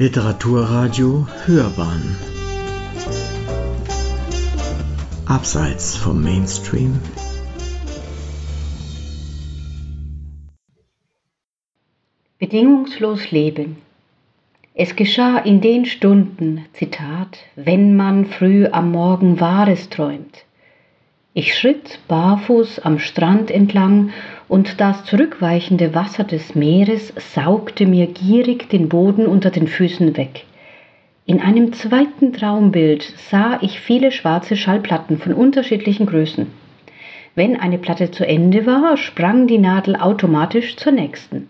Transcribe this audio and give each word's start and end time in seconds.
Literaturradio 0.00 1.26
Hörbahn 1.44 2.16
Abseits 5.26 5.96
vom 5.96 6.22
Mainstream 6.22 7.00
Bedingungslos 12.38 13.32
leben. 13.32 13.78
Es 14.72 14.94
geschah 14.94 15.38
in 15.38 15.60
den 15.60 15.84
Stunden, 15.84 16.64
Zitat, 16.74 17.38
wenn 17.56 17.96
man 17.96 18.26
früh 18.26 18.66
am 18.66 18.92
Morgen 18.92 19.40
Wahres 19.40 19.88
träumt. 19.88 20.44
Ich 21.40 21.56
schritt 21.56 22.00
barfuß 22.08 22.80
am 22.80 22.98
Strand 22.98 23.52
entlang 23.52 24.10
und 24.48 24.80
das 24.80 25.04
zurückweichende 25.04 25.94
Wasser 25.94 26.24
des 26.24 26.56
Meeres 26.56 27.12
saugte 27.16 27.86
mir 27.86 28.08
gierig 28.08 28.68
den 28.70 28.88
Boden 28.88 29.24
unter 29.24 29.50
den 29.50 29.68
Füßen 29.68 30.16
weg. 30.16 30.46
In 31.26 31.40
einem 31.40 31.72
zweiten 31.74 32.32
Traumbild 32.32 33.04
sah 33.30 33.58
ich 33.60 33.78
viele 33.78 34.10
schwarze 34.10 34.56
Schallplatten 34.56 35.18
von 35.18 35.32
unterschiedlichen 35.32 36.06
Größen. 36.06 36.48
Wenn 37.36 37.54
eine 37.54 37.78
Platte 37.78 38.10
zu 38.10 38.26
Ende 38.26 38.66
war, 38.66 38.96
sprang 38.96 39.46
die 39.46 39.58
Nadel 39.58 39.94
automatisch 39.94 40.74
zur 40.74 40.90
nächsten. 40.90 41.48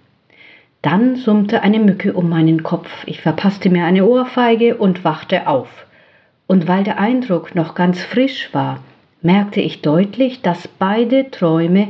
Dann 0.82 1.16
summte 1.16 1.62
eine 1.62 1.78
Mücke 1.78 2.12
um 2.12 2.28
meinen 2.28 2.62
Kopf, 2.62 2.90
ich 3.06 3.22
verpasste 3.22 3.70
mir 3.70 3.86
eine 3.86 4.04
Ohrfeige 4.04 4.76
und 4.76 5.02
wachte 5.02 5.46
auf. 5.46 5.86
Und 6.46 6.68
weil 6.68 6.84
der 6.84 6.98
Eindruck 6.98 7.54
noch 7.54 7.74
ganz 7.74 8.02
frisch 8.02 8.50
war, 8.52 8.80
merkte 9.22 9.60
ich 9.60 9.82
deutlich, 9.82 10.42
dass 10.42 10.68
beide 10.68 11.30
Träume 11.30 11.88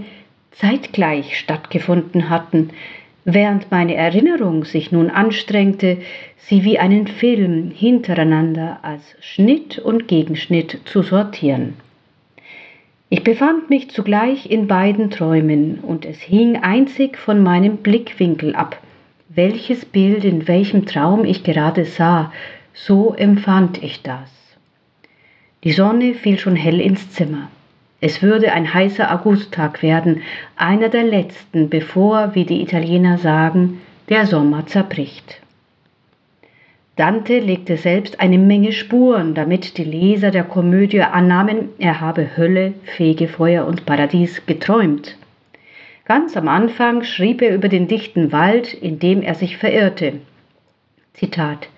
zeitgleich 0.52 1.38
stattgefunden 1.38 2.30
hatten, 2.30 2.70
während 3.24 3.70
meine 3.70 3.95
Erinnerung 3.95 4.64
sich 4.64 4.91
nun 4.91 5.10
anstrengte, 5.10 5.99
sie 6.38 6.65
wie 6.65 6.79
einen 6.79 7.06
Film 7.06 7.71
hintereinander 7.71 8.79
als 8.82 9.02
Schnitt 9.21 9.79
und 9.79 10.09
Gegenschnitt 10.09 10.80
zu 10.87 11.02
sortieren. 11.02 11.74
Ich 13.10 13.24
befand 13.24 13.71
mich 13.71 13.90
zugleich 13.90 14.51
in 14.51 14.66
beiden 14.66 15.10
Träumen, 15.10 15.79
und 15.80 16.04
es 16.04 16.21
hing 16.21 16.56
einzig 16.56 17.16
von 17.16 17.43
meinem 17.43 17.79
Blickwinkel 17.79 18.54
ab, 18.54 18.80
welches 19.29 19.84
Bild 19.84 20.24
in 20.24 20.49
welchem 20.49 20.87
Traum 20.87 21.24
ich 21.24 21.43
gerade 21.43 21.84
sah, 21.84 22.32
so 22.74 23.15
empfand 23.15 23.82
ich 23.82 24.02
das. 24.02 24.37
Die 25.64 25.73
Sonne 25.73 26.14
fiel 26.14 26.38
schon 26.38 26.56
hell 26.56 26.80
ins 26.80 27.10
Zimmer. 27.10 27.48
Es 28.01 28.23
würde 28.23 28.52
ein 28.52 28.73
heißer 28.73 29.12
Augusttag 29.12 29.82
werden, 29.82 30.23
einer 30.56 30.88
der 30.88 31.02
letzten, 31.02 31.68
bevor, 31.68 32.37
wie 32.37 32.45
die 32.45 32.62
Italiener 32.62 33.18
sagen, 33.18 33.80
der 34.09 34.26
Sommer 34.26 34.66
zerbricht. 34.66 35.40
Dante 36.95 37.40
legte 37.40 37.76
selbst 37.76 38.20
eine 38.20 38.38
Menge 38.38 38.73
Spuren, 38.73 39.34
damit 39.34 39.78
die 39.78 39.84
Leser 39.84 40.30
der 40.30 40.45
Komödie 40.45 41.02
annahmen, 41.02 41.70
er 41.78 42.00
habe 42.00 42.37
Hölle, 42.37 42.74
Fegefeuer 42.96 43.66
und 43.66 43.84
Paradies 43.84 44.46
geträumt. 44.46 45.16
Ganz 46.04 46.37
am 46.37 46.48
Anfang 46.48 47.02
schrieb 47.02 47.43
er 47.43 47.54
über 47.54 47.68
den 47.68 47.87
dichten 47.87 48.32
Wald, 48.32 48.72
in 48.74 48.98
dem 48.98 49.22
er 49.22 49.34
sich 49.34 49.59
verirrte. 49.59 50.15
Zitat 51.15 51.68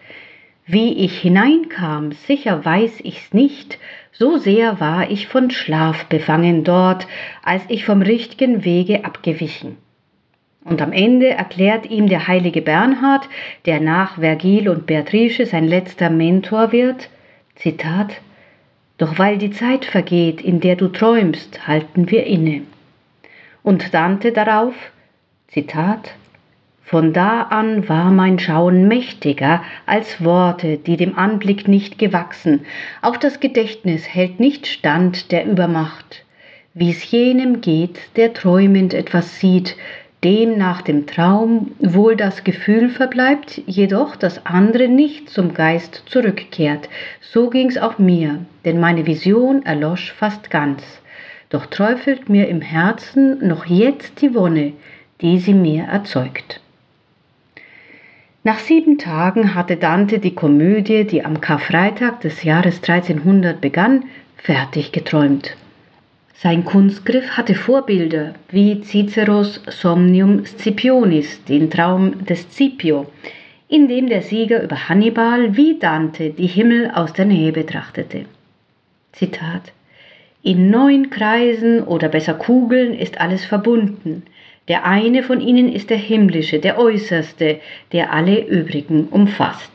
Wie 0.73 1.05
ich 1.05 1.19
hineinkam, 1.19 2.13
sicher 2.13 2.65
weiß 2.65 3.01
ich's 3.03 3.35
nicht, 3.35 3.81
so 4.13 4.39
sehr 4.39 4.79
war 4.79 5.11
ich 5.11 5.27
von 5.27 5.51
Schlaf 5.51 6.05
befangen 6.05 6.63
dort, 6.63 7.09
als 7.43 7.65
ich 7.67 7.85
vom 7.85 8.03
richtigen 8.03 8.65
Wege 8.65 9.05
abgewichen. 9.05 9.79
Und 10.65 10.81
am 10.81 10.93
Ende 10.93 11.31
erklärt 11.31 11.91
ihm 11.91 12.09
der 12.09 12.29
heilige 12.29 12.63
Bernhard, 12.63 13.29
der 13.67 13.81
nach 13.81 14.21
Vergil 14.21 14.69
und 14.69 14.87
Beatrice 14.87 15.45
sein 15.45 15.67
letzter 15.67 16.09
Mentor 16.09 16.71
wird, 16.71 17.11
Zitat, 17.57 18.21
Doch 18.97 19.19
weil 19.19 19.39
die 19.39 19.51
Zeit 19.51 19.85
vergeht, 19.85 20.41
in 20.41 20.61
der 20.61 20.77
du 20.77 20.87
träumst, 20.87 21.67
halten 21.67 22.13
wir 22.13 22.27
inne. 22.27 22.63
Und 23.65 23.93
Dante 23.93 24.31
darauf, 24.31 24.75
Zitat, 25.49 26.15
von 26.91 27.13
da 27.13 27.43
an 27.43 27.89
war 27.89 28.11
mein 28.11 28.41
Schauen 28.41 28.89
mächtiger 28.89 29.63
als 29.87 30.25
Worte, 30.25 30.77
die 30.77 30.97
dem 30.97 31.17
Anblick 31.17 31.69
nicht 31.69 32.01
gewachsen. 32.01 32.63
Auch 33.01 33.17
das 33.17 33.39
Gedächtnis 33.39 34.09
hält 34.13 34.41
nicht 34.41 34.67
stand 34.67 35.31
der 35.31 35.47
Übermacht. 35.47 36.25
Wie's 36.75 37.09
jenem 37.09 37.61
geht, 37.61 38.01
der 38.17 38.33
träumend 38.33 38.93
etwas 38.93 39.39
sieht, 39.39 39.77
dem 40.25 40.59
nach 40.59 40.83
dem 40.83 41.07
Traum 41.07 41.71
wohl 41.79 42.17
das 42.17 42.43
Gefühl 42.43 42.89
verbleibt, 42.89 43.63
jedoch 43.67 44.17
das 44.17 44.45
andere 44.45 44.89
nicht 44.89 45.31
zum 45.31 45.55
Geist 45.55 46.03
zurückkehrt. 46.07 46.89
So 47.21 47.51
ging's 47.51 47.79
auch 47.79 48.01
mir, 48.01 48.45
denn 48.65 48.81
meine 48.81 49.07
Vision 49.07 49.65
erlosch 49.65 50.13
fast 50.13 50.51
ganz. 50.51 50.83
Doch 51.51 51.67
träufelt 51.67 52.29
mir 52.29 52.49
im 52.49 52.61
Herzen 52.61 53.47
noch 53.47 53.67
jetzt 53.67 54.21
die 54.23 54.35
Wonne, 54.35 54.73
die 55.21 55.39
sie 55.39 55.55
mir 55.55 55.85
erzeugt. 55.85 56.61
Nach 58.43 58.59
sieben 58.59 58.97
Tagen 58.97 59.55
hatte 59.55 59.77
Dante 59.77 60.19
die 60.19 60.35
Komödie, 60.35 61.05
die 61.05 61.23
am 61.23 61.43
Karfreitag 61.43 62.23
des 62.23 62.43
Jahres 62.43 62.77
1300 62.77 63.61
begann, 63.61 64.05
fertig 64.39 64.93
geträumt. 64.93 65.59
Sein 66.37 66.65
Kunstgriff 66.65 67.37
hatte 67.37 67.55
Vorbilder 67.55 68.33
wie 68.51 68.81
Ciceros 68.81 69.61
Somnium 69.69 70.47
Scipionis, 70.47 71.45
den 71.45 71.71
Traum 71.71 72.25
des 72.25 72.47
Scipio, 72.51 73.13
in 73.69 73.89
dem 73.89 74.09
der 74.09 74.23
Sieger 74.23 74.63
über 74.63 74.89
Hannibal 74.89 75.55
wie 75.55 75.79
Dante 75.79 76.31
die 76.31 76.47
Himmel 76.47 76.91
aus 76.95 77.13
der 77.13 77.27
Nähe 77.27 77.53
betrachtete. 77.53 78.25
Zitat 79.13 79.73
In 80.43 80.71
neun 80.71 81.11
Kreisen 81.11 81.83
oder 81.83 82.09
besser 82.09 82.33
Kugeln 82.33 82.95
ist 82.95 83.21
alles 83.21 83.45
verbunden, 83.45 84.23
der 84.71 84.87
eine 84.87 85.25
von 85.25 85.41
ihnen 85.41 85.73
ist 85.73 85.91
der 85.91 85.97
himmlische, 85.97 86.61
der 86.61 86.79
äußerste, 86.79 87.59
der 87.93 88.13
alle 88.13 88.47
übrigen 88.47 89.09
umfasst. 89.09 89.73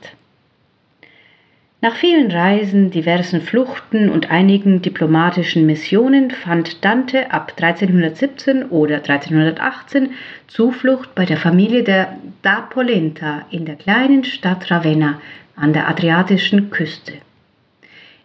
Nach 1.82 1.98
vielen 1.98 2.32
Reisen, 2.32 2.92
diversen 2.92 3.42
Fluchten 3.42 4.10
und 4.10 4.32
einigen 4.32 4.82
diplomatischen 4.82 5.66
Missionen 5.66 6.32
fand 6.32 6.86
Dante 6.86 7.30
ab 7.32 7.52
1317 7.58 8.64
oder 8.70 8.96
1318 8.96 10.12
Zuflucht 10.48 11.14
bei 11.14 11.26
der 11.26 11.38
Familie 11.38 11.84
der 11.84 12.16
Da 12.42 12.62
Polenta 12.62 13.46
in 13.52 13.66
der 13.66 13.76
kleinen 13.76 14.24
Stadt 14.24 14.72
Ravenna 14.72 15.20
an 15.58 15.74
der 15.74 15.90
adriatischen 15.90 16.70
Küste. 16.70 17.16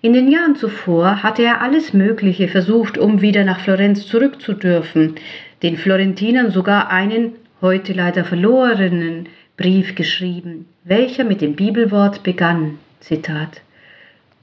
In 0.03 0.13
den 0.13 0.31
Jahren 0.31 0.55
zuvor 0.55 1.25
hatte 1.25 1.43
er 1.43 1.61
alles 1.61 1.93
Mögliche 1.93 2.47
versucht, 2.47 2.97
um 2.97 3.21
wieder 3.21 3.45
nach 3.45 3.61
Florenz 3.61 4.07
zurückzudürfen, 4.07 5.17
den 5.63 5.77
Florentinern 5.77 6.51
sogar 6.51 6.91
einen, 6.91 7.33
heute 7.61 7.93
leider 7.93 8.25
verlorenen, 8.25 9.29
Brief 9.57 9.95
geschrieben, 9.95 10.67
welcher 10.85 11.25
mit 11.25 11.43
dem 11.43 11.55
Bibelwort 11.55 12.23
begann, 12.23 12.79
Zitat, 13.01 13.61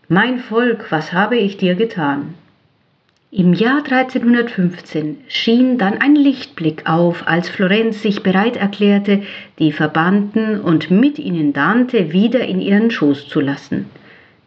Mein 0.07 0.39
Volk, 0.39 0.91
was 0.91 1.11
habe 1.11 1.37
ich 1.37 1.57
dir 1.57 1.73
getan? 1.73 2.35
Im 3.31 3.53
Jahr 3.53 3.83
1315 3.83 5.17
schien 5.27 5.79
dann 5.79 5.97
ein 5.97 6.15
Lichtblick 6.15 6.87
auf, 6.87 7.27
als 7.27 7.49
Florenz 7.49 8.01
sich 8.03 8.21
bereit 8.21 8.57
erklärte, 8.57 9.23
die 9.57 9.71
Verbannten 9.71 10.61
und 10.61 10.91
mit 10.91 11.17
ihnen 11.17 11.51
Dante 11.51 12.13
wieder 12.13 12.41
in 12.41 12.61
ihren 12.61 12.91
Schoß 12.91 13.27
zu 13.27 13.41
lassen. 13.41 13.87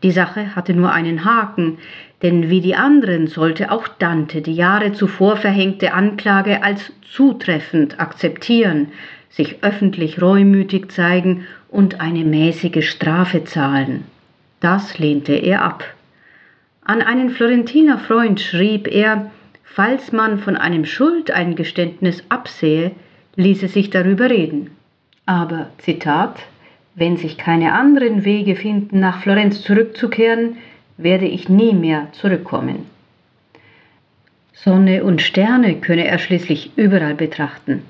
Die 0.02 0.12
Sache 0.12 0.54
hatte 0.56 0.72
nur 0.72 0.92
einen 0.92 1.24
Haken, 1.24 1.78
denn 2.22 2.50
wie 2.50 2.60
die 2.60 2.74
anderen 2.74 3.26
sollte 3.26 3.70
auch 3.70 3.88
Dante 3.88 4.42
die 4.42 4.54
Jahre 4.54 4.92
zuvor 4.92 5.36
verhängte 5.36 5.92
Anklage 5.94 6.62
als 6.62 6.92
zutreffend 7.10 7.98
akzeptieren, 7.98 8.88
sich 9.30 9.62
öffentlich 9.62 10.20
reumütig 10.20 10.90
zeigen 10.92 11.46
und 11.68 12.00
eine 12.00 12.24
mäßige 12.24 12.88
Strafe 12.88 13.44
zahlen. 13.44 14.04
Das 14.60 14.98
lehnte 14.98 15.32
er 15.34 15.62
ab. 15.62 15.84
An 16.84 17.00
einen 17.00 17.30
Florentiner 17.30 17.98
Freund 17.98 18.40
schrieb 18.40 18.88
er, 18.88 19.30
falls 19.62 20.12
man 20.12 20.38
von 20.38 20.56
einem 20.56 20.84
Schuldeingeständnis 20.84 22.24
absehe, 22.28 22.90
ließe 23.36 23.68
sich 23.68 23.90
darüber 23.90 24.28
reden. 24.28 24.70
Aber, 25.24 25.68
Zitat, 25.78 26.40
wenn 26.96 27.16
sich 27.16 27.38
keine 27.38 27.72
anderen 27.72 28.24
Wege 28.24 28.56
finden, 28.56 28.98
nach 29.00 29.22
Florenz 29.22 29.62
zurückzukehren, 29.62 30.56
werde 31.02 31.26
ich 31.26 31.48
nie 31.48 31.74
mehr 31.74 32.08
zurückkommen. 32.12 32.86
Sonne 34.52 35.04
und 35.04 35.22
Sterne 35.22 35.76
könne 35.76 36.06
er 36.06 36.18
schließlich 36.18 36.72
überall 36.76 37.14
betrachten. 37.14 37.82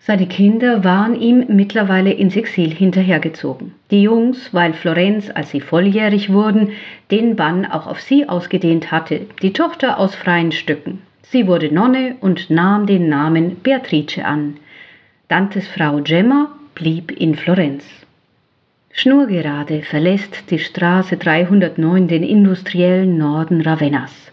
Seine 0.00 0.26
Kinder 0.26 0.84
waren 0.84 1.20
ihm 1.20 1.44
mittlerweile 1.48 2.12
ins 2.12 2.36
Exil 2.36 2.70
hinterhergezogen. 2.70 3.74
Die 3.90 4.02
Jungs, 4.02 4.54
weil 4.54 4.72
Florenz, 4.72 5.28
als 5.34 5.50
sie 5.50 5.60
volljährig 5.60 6.32
wurden, 6.32 6.70
den 7.10 7.36
Bann 7.36 7.66
auch 7.66 7.86
auf 7.86 8.00
sie 8.00 8.28
ausgedehnt 8.28 8.90
hatte, 8.90 9.26
die 9.42 9.52
Tochter 9.52 9.98
aus 9.98 10.14
freien 10.14 10.52
Stücken. 10.52 11.02
Sie 11.22 11.46
wurde 11.46 11.70
Nonne 11.70 12.14
und 12.20 12.48
nahm 12.48 12.86
den 12.86 13.08
Namen 13.08 13.56
Beatrice 13.56 14.24
an. 14.24 14.56
Dantes 15.28 15.68
Frau 15.68 16.00
Gemma 16.02 16.52
blieb 16.74 17.10
in 17.10 17.34
Florenz. 17.34 17.84
Schnurgerade 19.00 19.82
verlässt 19.82 20.50
die 20.50 20.58
Straße 20.58 21.18
309 21.18 22.08
den 22.08 22.24
industriellen 22.24 23.16
Norden 23.16 23.60
Ravennas. 23.60 24.32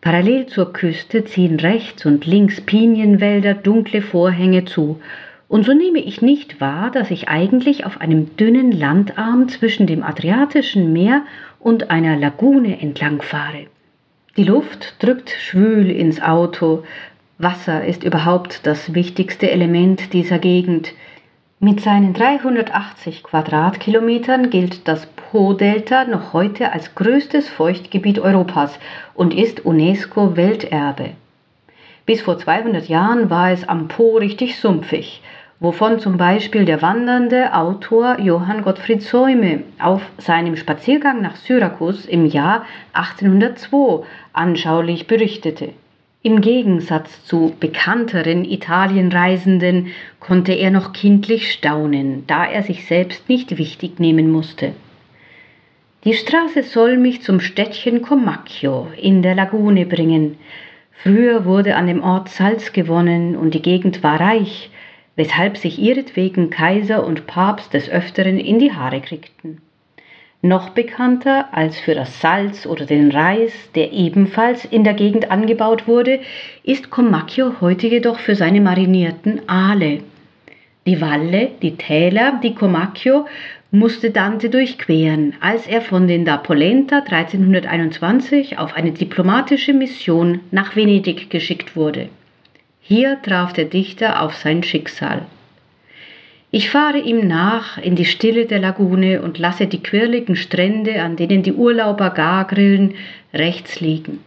Parallel 0.00 0.46
zur 0.46 0.72
Küste 0.72 1.26
ziehen 1.26 1.60
rechts 1.60 2.06
und 2.06 2.24
links 2.24 2.62
Pinienwälder 2.62 3.52
dunkle 3.52 4.00
Vorhänge 4.00 4.64
zu, 4.64 5.02
und 5.48 5.66
so 5.66 5.74
nehme 5.74 5.98
ich 5.98 6.22
nicht 6.22 6.62
wahr, 6.62 6.90
dass 6.90 7.10
ich 7.10 7.28
eigentlich 7.28 7.84
auf 7.84 8.00
einem 8.00 8.34
dünnen 8.38 8.72
Landarm 8.72 9.50
zwischen 9.50 9.86
dem 9.86 10.02
Adriatischen 10.02 10.94
Meer 10.94 11.26
und 11.58 11.90
einer 11.90 12.16
Lagune 12.16 12.80
entlangfahre. 12.80 13.66
Die 14.38 14.44
Luft 14.44 14.94
drückt 15.04 15.28
schwül 15.28 15.90
ins 15.90 16.22
Auto. 16.22 16.84
Wasser 17.36 17.84
ist 17.84 18.02
überhaupt 18.02 18.66
das 18.66 18.94
wichtigste 18.94 19.50
Element 19.50 20.14
dieser 20.14 20.38
Gegend. 20.38 20.94
Mit 21.62 21.82
seinen 21.82 22.14
380 22.14 23.22
Quadratkilometern 23.22 24.48
gilt 24.48 24.88
das 24.88 25.04
Po-Delta 25.04 26.06
noch 26.06 26.32
heute 26.32 26.72
als 26.72 26.94
größtes 26.94 27.50
Feuchtgebiet 27.50 28.18
Europas 28.18 28.78
und 29.12 29.34
ist 29.34 29.66
UNESCO-Welterbe. 29.66 31.10
Bis 32.06 32.22
vor 32.22 32.38
200 32.38 32.88
Jahren 32.88 33.28
war 33.28 33.50
es 33.50 33.68
am 33.68 33.88
Po 33.88 34.16
richtig 34.16 34.58
sumpfig, 34.58 35.20
wovon 35.58 36.00
zum 36.00 36.16
Beispiel 36.16 36.64
der 36.64 36.80
wandernde 36.80 37.52
Autor 37.52 38.18
Johann 38.18 38.62
Gottfried 38.62 39.02
Säume 39.02 39.64
auf 39.78 40.00
seinem 40.16 40.56
Spaziergang 40.56 41.20
nach 41.20 41.36
Syrakus 41.36 42.06
im 42.06 42.24
Jahr 42.24 42.64
1802 42.94 44.06
anschaulich 44.32 45.06
berichtete. 45.06 45.74
Im 46.22 46.42
Gegensatz 46.42 47.24
zu 47.24 47.54
bekannteren 47.58 48.44
Italienreisenden 48.44 49.86
konnte 50.18 50.52
er 50.52 50.70
noch 50.70 50.92
kindlich 50.92 51.50
staunen, 51.50 52.24
da 52.26 52.44
er 52.44 52.62
sich 52.62 52.84
selbst 52.84 53.30
nicht 53.30 53.56
wichtig 53.56 53.98
nehmen 53.98 54.30
musste. 54.30 54.74
Die 56.04 56.12
Straße 56.12 56.62
soll 56.62 56.98
mich 56.98 57.22
zum 57.22 57.40
Städtchen 57.40 58.02
Comacchio 58.02 58.88
in 59.00 59.22
der 59.22 59.34
Lagune 59.34 59.86
bringen. 59.86 60.36
Früher 60.92 61.46
wurde 61.46 61.76
an 61.76 61.86
dem 61.86 62.02
Ort 62.02 62.28
Salz 62.28 62.74
gewonnen 62.74 63.34
und 63.34 63.54
die 63.54 63.62
Gegend 63.62 64.02
war 64.02 64.20
reich, 64.20 64.70
weshalb 65.16 65.56
sich 65.56 65.78
ihretwegen 65.78 66.50
Kaiser 66.50 67.06
und 67.06 67.26
Papst 67.26 67.72
des 67.72 67.88
Öfteren 67.88 68.38
in 68.38 68.58
die 68.58 68.72
Haare 68.72 69.00
kriegten. 69.00 69.62
Noch 70.42 70.70
bekannter 70.70 71.48
als 71.52 71.78
für 71.78 71.94
das 71.94 72.18
Salz 72.22 72.64
oder 72.64 72.86
den 72.86 73.10
Reis, 73.10 73.52
der 73.74 73.92
ebenfalls 73.92 74.64
in 74.64 74.84
der 74.84 74.94
Gegend 74.94 75.30
angebaut 75.30 75.86
wurde, 75.86 76.20
ist 76.62 76.88
Comacchio 76.88 77.60
heute 77.60 77.88
jedoch 77.88 78.18
für 78.18 78.34
seine 78.34 78.62
marinierten 78.62 79.46
Aale. 79.46 79.98
Die 80.86 80.98
Valle, 80.98 81.50
die 81.60 81.76
Täler, 81.76 82.40
die 82.42 82.54
Comacchio 82.54 83.26
musste 83.70 84.10
Dante 84.10 84.48
durchqueren, 84.48 85.34
als 85.40 85.66
er 85.66 85.82
von 85.82 86.08
den 86.08 86.24
da 86.24 86.38
Polenta 86.38 87.00
1321 87.00 88.58
auf 88.58 88.74
eine 88.74 88.92
diplomatische 88.92 89.74
Mission 89.74 90.40
nach 90.50 90.74
Venedig 90.74 91.28
geschickt 91.28 91.76
wurde. 91.76 92.08
Hier 92.80 93.20
traf 93.22 93.52
der 93.52 93.66
Dichter 93.66 94.22
auf 94.22 94.34
sein 94.36 94.62
Schicksal. 94.62 95.26
Ich 96.52 96.70
fahre 96.70 96.98
ihm 96.98 97.28
nach 97.28 97.78
in 97.78 97.94
die 97.94 98.04
Stille 98.04 98.46
der 98.46 98.58
Lagune 98.58 99.22
und 99.22 99.38
lasse 99.38 99.68
die 99.68 99.82
quirligen 99.82 100.34
Strände, 100.34 101.00
an 101.00 101.14
denen 101.14 101.44
die 101.44 101.52
Urlauber 101.52 102.10
gar 102.10 102.44
grillen, 102.44 102.94
rechts 103.32 103.80
liegen. 103.80 104.24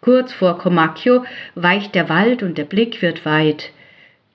Kurz 0.00 0.32
vor 0.32 0.58
Comacchio 0.58 1.24
weicht 1.54 1.94
der 1.94 2.08
Wald 2.08 2.42
und 2.42 2.58
der 2.58 2.64
Blick 2.64 3.02
wird 3.02 3.24
weit. 3.24 3.70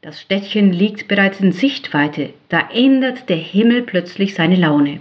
Das 0.02 0.22
Städtchen 0.22 0.72
liegt 0.72 1.10
bereits 1.10 1.42
in 1.42 1.52
Sichtweite, 1.52 2.30
da 2.50 2.70
ändert 2.74 3.28
der 3.28 3.38
Himmel 3.38 3.82
plötzlich 3.82 4.36
seine 4.36 4.56
Laune. 4.56 5.00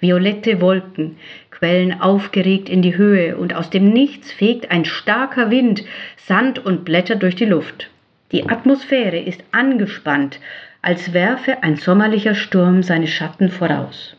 Violette 0.00 0.60
Wolken 0.60 1.16
quellen 1.50 2.00
aufgeregt 2.00 2.68
in 2.68 2.82
die 2.82 2.96
Höhe 2.96 3.36
und 3.36 3.54
aus 3.54 3.70
dem 3.70 3.90
Nichts 3.90 4.32
fegt 4.32 4.70
ein 4.70 4.84
starker 4.84 5.50
Wind 5.50 5.84
Sand 6.16 6.58
und 6.58 6.84
Blätter 6.84 7.16
durch 7.16 7.36
die 7.36 7.44
Luft. 7.46 7.88
Die 8.32 8.48
Atmosphäre 8.48 9.18
ist 9.18 9.42
angespannt, 9.52 10.40
als 10.82 11.12
werfe 11.12 11.62
ein 11.62 11.76
sommerlicher 11.76 12.34
Sturm 12.34 12.82
seine 12.82 13.06
Schatten 13.06 13.50
voraus. 13.50 14.16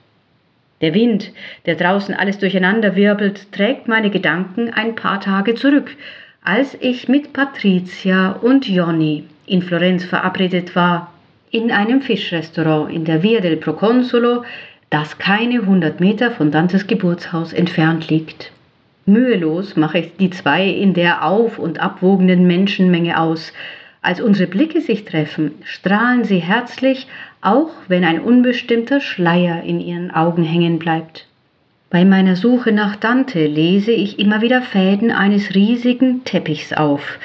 Der 0.81 0.93
Wind, 0.93 1.31
der 1.65 1.75
draußen 1.75 2.15
alles 2.15 2.39
durcheinander 2.39 2.95
wirbelt, 2.95 3.51
trägt 3.51 3.87
meine 3.87 4.09
Gedanken 4.09 4.71
ein 4.73 4.95
paar 4.95 5.21
Tage 5.21 5.55
zurück, 5.55 5.95
als 6.43 6.75
ich 6.79 7.07
mit 7.07 7.33
Patricia 7.33 8.31
und 8.31 8.67
Jonny 8.67 9.25
in 9.45 9.61
Florenz 9.61 10.05
verabredet 10.05 10.75
war, 10.75 11.13
in 11.51 11.71
einem 11.71 12.01
Fischrestaurant 12.01 12.91
in 12.91 13.05
der 13.05 13.21
Via 13.21 13.41
del 13.41 13.57
Proconsolo, 13.57 14.43
das 14.89 15.17
keine 15.17 15.65
hundert 15.65 15.99
Meter 15.99 16.31
von 16.31 16.49
Dantes 16.49 16.87
Geburtshaus 16.87 17.53
entfernt 17.53 18.09
liegt. 18.09 18.51
Mühelos 19.05 19.75
mache 19.75 19.99
ich 19.99 20.15
die 20.17 20.29
zwei 20.29 20.67
in 20.67 20.93
der 20.93 21.25
auf 21.25 21.59
und 21.59 21.79
abwogenden 21.79 22.47
Menschenmenge 22.47 23.19
aus, 23.19 23.53
als 24.01 24.19
unsere 24.19 24.49
Blicke 24.49 24.81
sich 24.81 25.05
treffen, 25.05 25.53
strahlen 25.63 26.23
sie 26.23 26.39
herzlich, 26.39 27.07
auch 27.41 27.69
wenn 27.87 28.03
ein 28.03 28.19
unbestimmter 28.19 28.99
Schleier 28.99 29.63
in 29.63 29.79
ihren 29.79 30.11
Augen 30.11 30.43
hängen 30.43 30.79
bleibt. 30.79 31.27
Bei 31.91 32.05
meiner 32.05 32.35
Suche 32.35 32.71
nach 32.71 32.95
Dante 32.95 33.45
lese 33.45 33.91
ich 33.91 34.17
immer 34.17 34.41
wieder 34.41 34.61
Fäden 34.61 35.11
eines 35.11 35.53
riesigen 35.53 36.23
Teppichs 36.23 36.73
auf, 36.73 37.19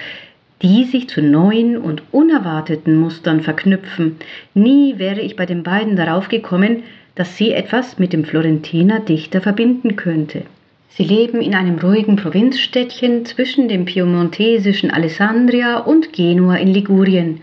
die 0.60 0.84
sich 0.84 1.08
zu 1.08 1.22
neuen 1.22 1.78
und 1.78 2.02
unerwarteten 2.12 2.96
Mustern 2.96 3.42
verknüpfen. 3.42 4.16
Nie 4.54 4.98
wäre 4.98 5.20
ich 5.20 5.36
bei 5.36 5.46
den 5.46 5.62
beiden 5.62 5.96
darauf 5.96 6.28
gekommen, 6.28 6.82
dass 7.14 7.36
sie 7.36 7.52
etwas 7.52 7.98
mit 7.98 8.12
dem 8.12 8.24
Florentiner 8.24 9.00
Dichter 9.00 9.40
verbinden 9.40 9.96
könnte. 9.96 10.42
Sie 10.96 11.04
leben 11.04 11.42
in 11.42 11.54
einem 11.54 11.78
ruhigen 11.78 12.16
Provinzstädtchen 12.16 13.26
zwischen 13.26 13.68
dem 13.68 13.84
piemontesischen 13.84 14.90
Alessandria 14.90 15.80
und 15.80 16.14
Genua 16.14 16.54
in 16.54 16.68
Ligurien. 16.68 17.42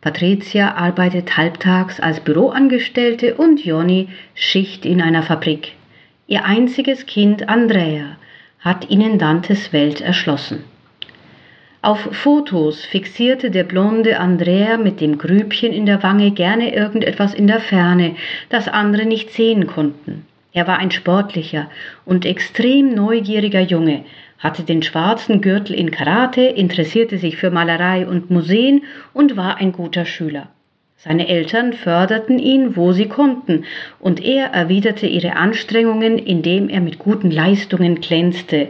Patricia 0.00 0.74
arbeitet 0.74 1.36
halbtags 1.36 2.00
als 2.00 2.18
Büroangestellte 2.18 3.36
und 3.36 3.64
Jonny 3.64 4.08
Schicht 4.34 4.84
in 4.84 5.00
einer 5.00 5.22
Fabrik. 5.22 5.74
Ihr 6.26 6.44
einziges 6.44 7.06
Kind 7.06 7.48
Andrea 7.48 8.16
hat 8.58 8.90
ihnen 8.90 9.20
Dantes 9.20 9.72
Welt 9.72 10.00
erschlossen. 10.00 10.64
Auf 11.82 12.00
Fotos 12.00 12.84
fixierte 12.84 13.52
der 13.52 13.62
blonde 13.62 14.18
Andrea 14.18 14.76
mit 14.76 15.00
dem 15.00 15.18
Grübchen 15.18 15.72
in 15.72 15.86
der 15.86 16.02
Wange 16.02 16.32
gerne 16.32 16.74
irgendetwas 16.74 17.32
in 17.32 17.46
der 17.46 17.60
Ferne, 17.60 18.16
das 18.48 18.66
andere 18.66 19.06
nicht 19.06 19.30
sehen 19.30 19.68
konnten. 19.68 20.26
Er 20.52 20.66
war 20.66 20.78
ein 20.78 20.90
sportlicher 20.90 21.70
und 22.04 22.24
extrem 22.24 22.94
neugieriger 22.94 23.60
Junge, 23.60 24.04
hatte 24.38 24.62
den 24.62 24.82
schwarzen 24.82 25.40
Gürtel 25.40 25.74
in 25.74 25.90
Karate, 25.90 26.42
interessierte 26.42 27.18
sich 27.18 27.36
für 27.36 27.50
Malerei 27.50 28.06
und 28.06 28.30
Museen 28.30 28.84
und 29.12 29.36
war 29.36 29.56
ein 29.56 29.72
guter 29.72 30.04
Schüler. 30.04 30.48
Seine 30.96 31.28
Eltern 31.28 31.74
förderten 31.74 32.38
ihn, 32.38 32.76
wo 32.76 32.92
sie 32.92 33.06
konnten, 33.06 33.64
und 34.00 34.24
er 34.24 34.46
erwiderte 34.46 35.06
ihre 35.06 35.36
Anstrengungen, 35.36 36.18
indem 36.18 36.68
er 36.68 36.80
mit 36.80 36.98
guten 36.98 37.30
Leistungen 37.30 38.00
glänzte. 38.00 38.68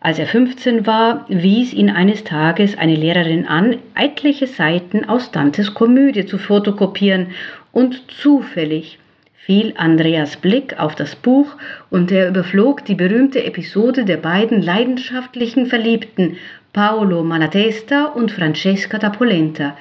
Als 0.00 0.18
er 0.18 0.26
15 0.26 0.86
war, 0.86 1.26
wies 1.28 1.72
ihn 1.72 1.90
eines 1.90 2.24
Tages 2.24 2.76
eine 2.76 2.96
Lehrerin 2.96 3.46
an, 3.46 3.76
etliche 3.94 4.48
Seiten 4.48 5.08
aus 5.08 5.30
Dantes 5.30 5.74
Komödie 5.74 6.26
zu 6.26 6.38
fotokopieren, 6.38 7.28
und 7.72 8.02
zufällig 8.10 8.98
fiel 9.44 9.72
Andreas 9.76 10.36
Blick 10.36 10.78
auf 10.78 10.94
das 10.94 11.16
Buch 11.16 11.56
und 11.90 12.12
er 12.12 12.28
überflog 12.28 12.84
die 12.84 12.94
berühmte 12.94 13.42
Episode 13.44 14.04
der 14.04 14.18
beiden 14.18 14.62
leidenschaftlichen 14.62 15.66
Verliebten 15.66 16.36
Paolo 16.72 17.24
Malatesta 17.24 18.06
und 18.06 18.30
Francesca 18.30 18.98
da 18.98 19.10
Polenta, 19.10 19.76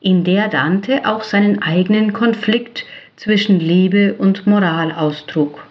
in 0.00 0.24
der 0.24 0.48
Dante 0.48 1.06
auch 1.06 1.22
seinen 1.22 1.62
eigenen 1.62 2.12
Konflikt 2.12 2.84
zwischen 3.16 3.60
Liebe 3.60 4.14
und 4.14 4.46
Moral 4.46 4.92
austrug. 4.92 5.66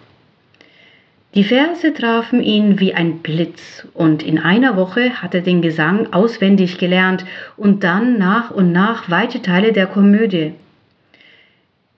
Die 1.34 1.44
Verse 1.44 1.92
trafen 1.92 2.42
ihn 2.42 2.80
wie 2.80 2.94
ein 2.94 3.18
Blitz, 3.18 3.86
und 3.92 4.22
in 4.22 4.38
einer 4.38 4.76
Woche 4.76 5.22
hat 5.22 5.34
er 5.34 5.42
den 5.42 5.60
Gesang 5.60 6.12
auswendig 6.12 6.78
gelernt 6.78 7.26
und 7.58 7.84
dann 7.84 8.18
nach 8.18 8.50
und 8.50 8.72
nach 8.72 9.10
weite 9.10 9.42
Teile 9.42 9.72
der 9.74 9.86
Komödie. 9.86 10.54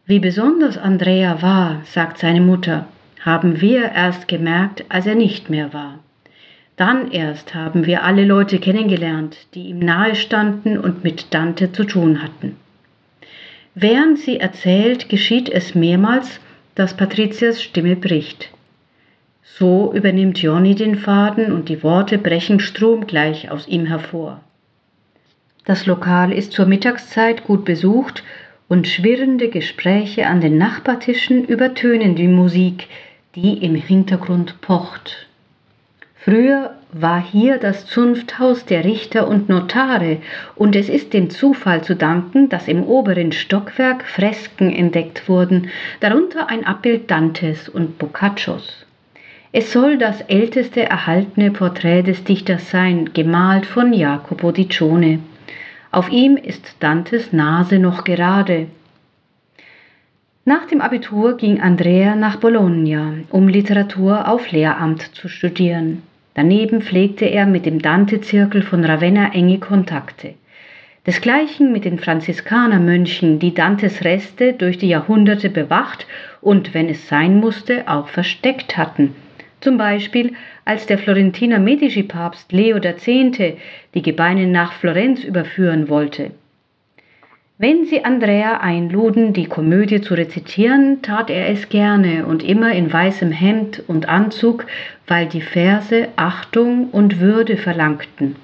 Wie 0.09 0.21
besonders 0.21 0.79
Andrea 0.79 1.43
war, 1.43 1.83
sagt 1.85 2.17
seine 2.17 2.41
Mutter, 2.41 2.87
haben 3.21 3.61
wir 3.61 3.93
erst 3.93 4.27
gemerkt, 4.27 4.87
als 4.89 5.05
er 5.05 5.15
nicht 5.15 5.51
mehr 5.51 5.75
war. 5.75 5.99
Dann 6.77 7.11
erst 7.11 7.55
haben 7.55 7.85
wir 7.85 8.05
alle 8.05 8.25
Leute 8.25 8.59
kennengelernt, 8.59 9.37
die 9.53 9.65
ihm 9.65 9.81
nahe 9.81 10.15
standen 10.15 10.79
und 10.79 11.05
mit 11.05 11.35
Dante 11.35 11.73
zu 11.73 11.85
tun 11.85 12.23
hatten. 12.23 12.57
Während 13.75 14.19
sie 14.19 14.41
erzählt, 14.41 15.11
geschieht 15.11 15.51
es 15.51 15.75
mehrmals, 15.75 16.41
dass 16.75 16.97
Patrizias 16.97 17.63
Stimme 17.63 17.95
bricht. 17.95 18.49
So 19.43 19.93
übernimmt 19.93 20.41
Johnny 20.41 20.75
den 20.75 20.97
Faden 20.97 21.53
und 21.53 21.69
die 21.69 21.83
Worte 21.83 22.17
brechen 22.17 22.61
stromgleich 22.61 23.51
aus 23.51 23.69
ihm 23.69 23.85
hervor. 23.85 24.41
Das 25.67 25.85
Lokal 25.85 26.33
ist 26.33 26.53
zur 26.53 26.65
Mittagszeit 26.65 27.45
gut 27.45 27.67
besucht 27.67 28.23
und 28.69 28.87
schwirrende 28.87 29.49
Gespräche 29.49 30.27
an 30.27 30.41
den 30.41 30.59
Nachbartischen 30.59 31.45
übertönen 31.45 32.15
die 32.15 32.29
Musik, 32.29 32.89
die 33.35 33.65
im 33.65 33.75
Hintergrund 33.75 34.61
pocht. 34.61 35.27
Früher 36.21 36.75
war 36.93 37.23
hier 37.23 37.59
das 37.59 37.87
Zunfthaus 37.87 38.67
der 38.67 38.85
Richter 38.85 39.29
und 39.29 39.49
Notare, 39.49 40.19
und 40.57 40.77
es 40.77 40.89
ist 40.89 41.15
dem 41.15 41.31
Zufall 41.31 41.83
zu 41.83 41.97
danken, 41.97 42.49
dass 42.49 42.69
im 42.69 42.83
oberen 42.83 43.33
Stockwerk 43.33 44.05
Fresken 44.05 44.71
entdeckt 44.71 45.29
wurden, 45.29 45.69
darunter 46.01 46.51
ein 46.51 46.67
Abbild 46.67 47.11
Dantes 47.11 47.69
und 47.69 47.99
Boccaccios. 47.99 48.85
Es 49.53 49.73
soll 49.73 49.97
das 49.97 50.21
älteste 50.23 50.83
erhaltene 50.83 51.51
Porträt 51.51 52.03
des 52.03 52.25
Dichters 52.25 52.71
sein, 52.71 53.11
gemalt 53.15 53.65
von 53.65 53.95
Jacopo 53.95 54.53
di 54.53 54.69
Cione. 54.69 55.21
Auf 55.99 56.11
ihm 56.11 56.37
ist 56.37 56.77
Dantes 56.79 57.33
Nase 57.33 57.81
noch 57.81 58.05
gerade. 58.05 58.69
Nach 60.45 60.65
dem 60.69 60.81
Abitur 60.81 61.37
ging 61.37 61.61
Andrea 61.61 62.15
nach 62.15 62.37
Bologna, 62.37 63.15
um 63.31 63.49
Literatur 63.49 64.29
auf 64.29 64.53
Lehramt 64.53 65.03
zu 65.17 65.27
studieren. 65.27 66.05
Daneben 66.35 66.83
pflegte 66.83 67.25
er 67.25 67.47
mit 67.47 67.67
dem 67.67 67.83
Dante-Zirkel 67.83 68.63
von 68.63 68.85
Ravenna 68.85 69.33
enge 69.35 69.59
Kontakte. 69.59 70.35
Desgleichen 71.05 71.73
mit 71.73 71.85
den 71.85 71.99
Franziskanermönchen, 71.99 73.41
die 73.41 73.53
Dantes 73.53 74.05
Reste 74.05 74.53
durch 74.53 74.79
die 74.79 74.91
Jahrhunderte 74.91 75.51
bewacht 75.51 76.07
und, 76.41 76.75
wenn 76.75 76.89
es 76.89 77.09
sein 77.09 77.41
musste, 77.41 77.89
auch 77.89 78.07
versteckt 78.07 78.77
hatten– 78.77 79.17
zum 79.61 79.77
Beispiel 79.77 80.35
als 80.65 80.87
der 80.87 80.99
Florentiner 80.99 81.59
Medici-Papst 81.59 82.53
Leo 82.53 82.77
X. 82.77 83.05
die 83.07 84.03
Gebeine 84.03 84.47
nach 84.47 84.73
Florenz 84.73 85.25
überführen 85.25 85.89
wollte. 85.89 86.31
Wenn 87.61 87.87
sie 87.87 88.05
Andrea 88.05 88.59
einluden, 88.61 89.33
die 89.33 89.47
Komödie 89.47 90.01
zu 90.01 90.15
rezitieren, 90.15 91.03
tat 91.03 91.29
er 91.29 91.49
es 91.49 91.69
gerne 91.69 92.25
und 92.25 92.45
immer 92.45 92.73
in 92.73 92.93
weißem 92.93 93.33
Hemd 93.33 93.83
und 93.89 94.09
Anzug, 94.09 94.65
weil 95.09 95.27
die 95.27 95.41
Verse 95.41 96.07
Achtung 96.15 96.91
und 96.91 97.19
Würde 97.19 97.57
verlangten. 97.57 98.37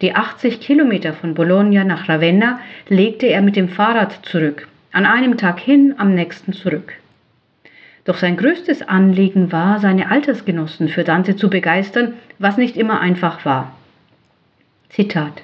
Die 0.00 0.14
80 0.14 0.60
Kilometer 0.60 1.12
von 1.12 1.34
Bologna 1.34 1.84
nach 1.84 2.08
Ravenna 2.08 2.60
legte 2.88 3.26
er 3.26 3.42
mit 3.42 3.56
dem 3.56 3.68
Fahrrad 3.68 4.24
zurück, 4.24 4.68
an 4.90 5.04
einem 5.04 5.36
Tag 5.36 5.60
hin, 5.60 5.94
am 5.98 6.14
nächsten 6.14 6.54
zurück. 6.54 6.94
Doch 8.04 8.16
sein 8.16 8.36
größtes 8.36 8.82
Anliegen 8.82 9.52
war, 9.52 9.78
seine 9.78 10.10
Altersgenossen 10.10 10.88
für 10.88 11.04
Dante 11.04 11.36
zu 11.36 11.50
begeistern, 11.50 12.14
was 12.38 12.56
nicht 12.56 12.76
immer 12.76 13.00
einfach 13.00 13.44
war. 13.44 13.76
Zitat 14.88 15.42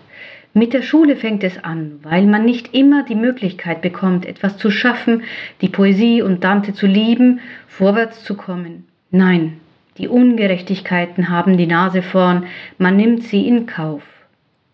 mit 0.57 0.73
der 0.73 0.81
Schule 0.81 1.17
fängt 1.17 1.45
es 1.45 1.63
an, 1.63 2.01
weil 2.03 2.25
man 2.25 2.47
nicht 2.47 2.73
immer 2.73 3.03
die 3.03 3.15
Möglichkeit 3.15 3.83
bekommt, 3.83 4.25
etwas 4.25 4.57
zu 4.57 4.71
schaffen, 4.71 5.25
die 5.61 5.69
Poesie 5.69 6.23
und 6.23 6.45
Dante 6.45 6.73
zu 6.73 6.87
lieben, 6.87 7.41
vorwärts 7.69 8.25
zu 8.25 8.39
kommen. 8.39 8.87
Nein, 9.11 9.61
die 9.99 10.09
Ungerechtigkeiten 10.09 11.29
haben 11.29 11.59
die 11.59 11.67
Nase 11.67 12.01
vorn, 12.01 12.47
man 12.79 12.97
nimmt 12.97 13.25
sie 13.25 13.47
in 13.47 13.67
Kauf, 13.67 14.03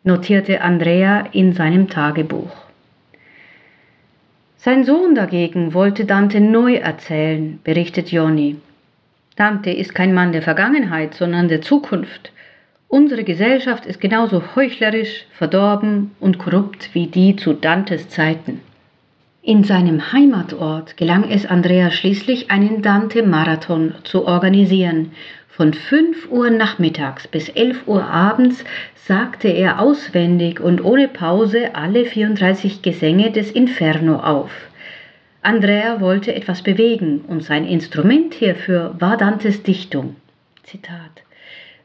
notierte 0.05 0.61
Andrea 0.61 1.27
in 1.33 1.53
seinem 1.53 1.89
Tagebuch. 1.89 2.62
Sein 4.65 4.85
Sohn 4.85 5.17
dagegen 5.17 5.75
wollte 5.75 6.05
Dante 6.05 6.41
neu 6.41 6.75
erzählen, 6.75 7.59
berichtet 7.65 8.13
Joni. 8.13 8.59
Dante 9.35 9.71
ist 9.71 9.93
kein 9.93 10.15
Mann 10.15 10.31
der 10.31 10.43
Vergangenheit, 10.43 11.15
sondern 11.15 11.49
der 11.49 11.63
Zukunft. 11.63 12.31
Unsere 12.87 13.25
Gesellschaft 13.25 13.87
ist 13.87 14.01
genauso 14.01 14.55
heuchlerisch, 14.55 15.27
verdorben 15.33 16.13
und 16.21 16.39
korrupt 16.39 16.91
wie 16.93 17.09
die 17.09 17.35
zu 17.35 17.55
Dantes 17.55 18.09
Zeiten. 18.09 18.61
In 19.43 19.65
seinem 19.65 20.13
Heimatort 20.13 20.97
gelang 20.97 21.29
es 21.29 21.45
Andrea 21.45 21.91
schließlich, 21.91 22.53
einen 22.53 22.83
Dante-Marathon 22.83 23.95
zu 24.05 24.29
organisieren, 24.29 25.11
von 25.53 25.75
5 25.75 26.31
Uhr 26.31 26.49
nachmittags 26.49 27.29
bis 27.29 27.51
11 27.51 27.87
Uhr 27.87 28.03
abends 28.03 28.65
sagte 28.95 29.49
er 29.49 29.81
auswendig 29.81 30.61
und 30.61 30.83
ohne 30.83 31.09
Pause 31.09 31.75
alle 31.75 32.07
34 32.07 32.81
Gesänge 32.81 33.31
des 33.33 33.51
Inferno 33.51 34.17
auf. 34.17 34.51
Andrea 35.43 36.01
wollte 36.01 36.35
etwas 36.35 36.63
bewegen 36.63 37.25
und 37.29 37.45
sein 37.45 37.67
Instrument 37.67 38.33
hierfür 38.33 38.95
war 38.99 39.19
Dantes 39.19 39.63
Dichtung. 39.63 40.17
Zitat. 40.63 41.23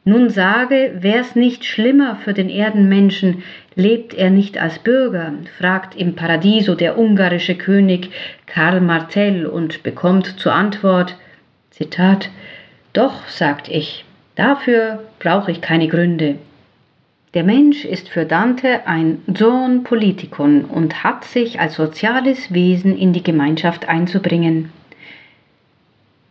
Nun 0.05 0.29
sage, 0.29 0.93
wär's 1.01 1.35
nicht 1.35 1.65
schlimmer 1.65 2.15
für 2.23 2.33
den 2.33 2.49
Erdenmenschen, 2.49 3.43
lebt 3.75 4.13
er 4.13 4.29
nicht 4.29 4.57
als 4.57 4.79
Bürger, 4.79 5.33
fragt 5.57 5.93
im 5.97 6.15
Paradiso 6.15 6.75
der 6.75 6.97
ungarische 6.97 7.55
König 7.55 8.11
Karl 8.45 8.79
Martell 8.79 9.45
und 9.45 9.83
bekommt 9.83 10.39
zur 10.39 10.53
Antwort, 10.53 11.17
Zitat, 11.71 12.29
doch, 12.93 13.27
sagt 13.27 13.67
ich, 13.69 14.05
dafür 14.35 15.03
brauche 15.19 15.51
ich 15.51 15.61
keine 15.61 15.87
Gründe. 15.87 16.37
Der 17.33 17.43
Mensch 17.43 17.85
ist 17.85 18.09
für 18.09 18.25
Dante 18.25 18.87
ein 18.87 19.21
Zoon 19.31 19.83
Politikon 19.83 20.65
und 20.65 21.03
hat 21.03 21.23
sich 21.25 21.59
als 21.59 21.75
soziales 21.75 22.53
Wesen 22.53 22.97
in 22.97 23.13
die 23.13 23.21
Gemeinschaft 23.21 23.87
einzubringen. 23.87 24.71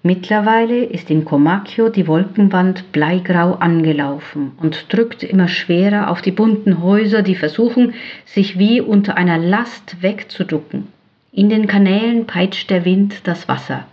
Mittlerweile 0.02 0.84
ist 0.84 1.10
in 1.10 1.25
Comacchio 1.25 1.88
die 1.88 2.06
Wolkenwand 2.06 2.92
bleigrau 2.92 3.54
angelaufen 3.54 4.52
und 4.60 4.92
drückt 4.92 5.25
immer 5.25 5.48
schwerer 5.48 6.10
auf 6.10 6.22
die 6.22 6.30
bunten 6.30 6.80
Häuser, 6.80 7.22
die 7.22 7.34
versuchen, 7.34 7.94
sich 8.25 8.56
wie 8.56 8.80
unter 8.80 9.16
einer 9.16 9.38
Last 9.38 10.02
wegzuducken. 10.02 10.86
In 11.32 11.50
den 11.50 11.66
Kanälen 11.66 12.26
peitscht 12.26 12.70
der 12.70 12.84
Wind 12.84 13.22
das 13.25 13.48
Wasser. 13.48 13.84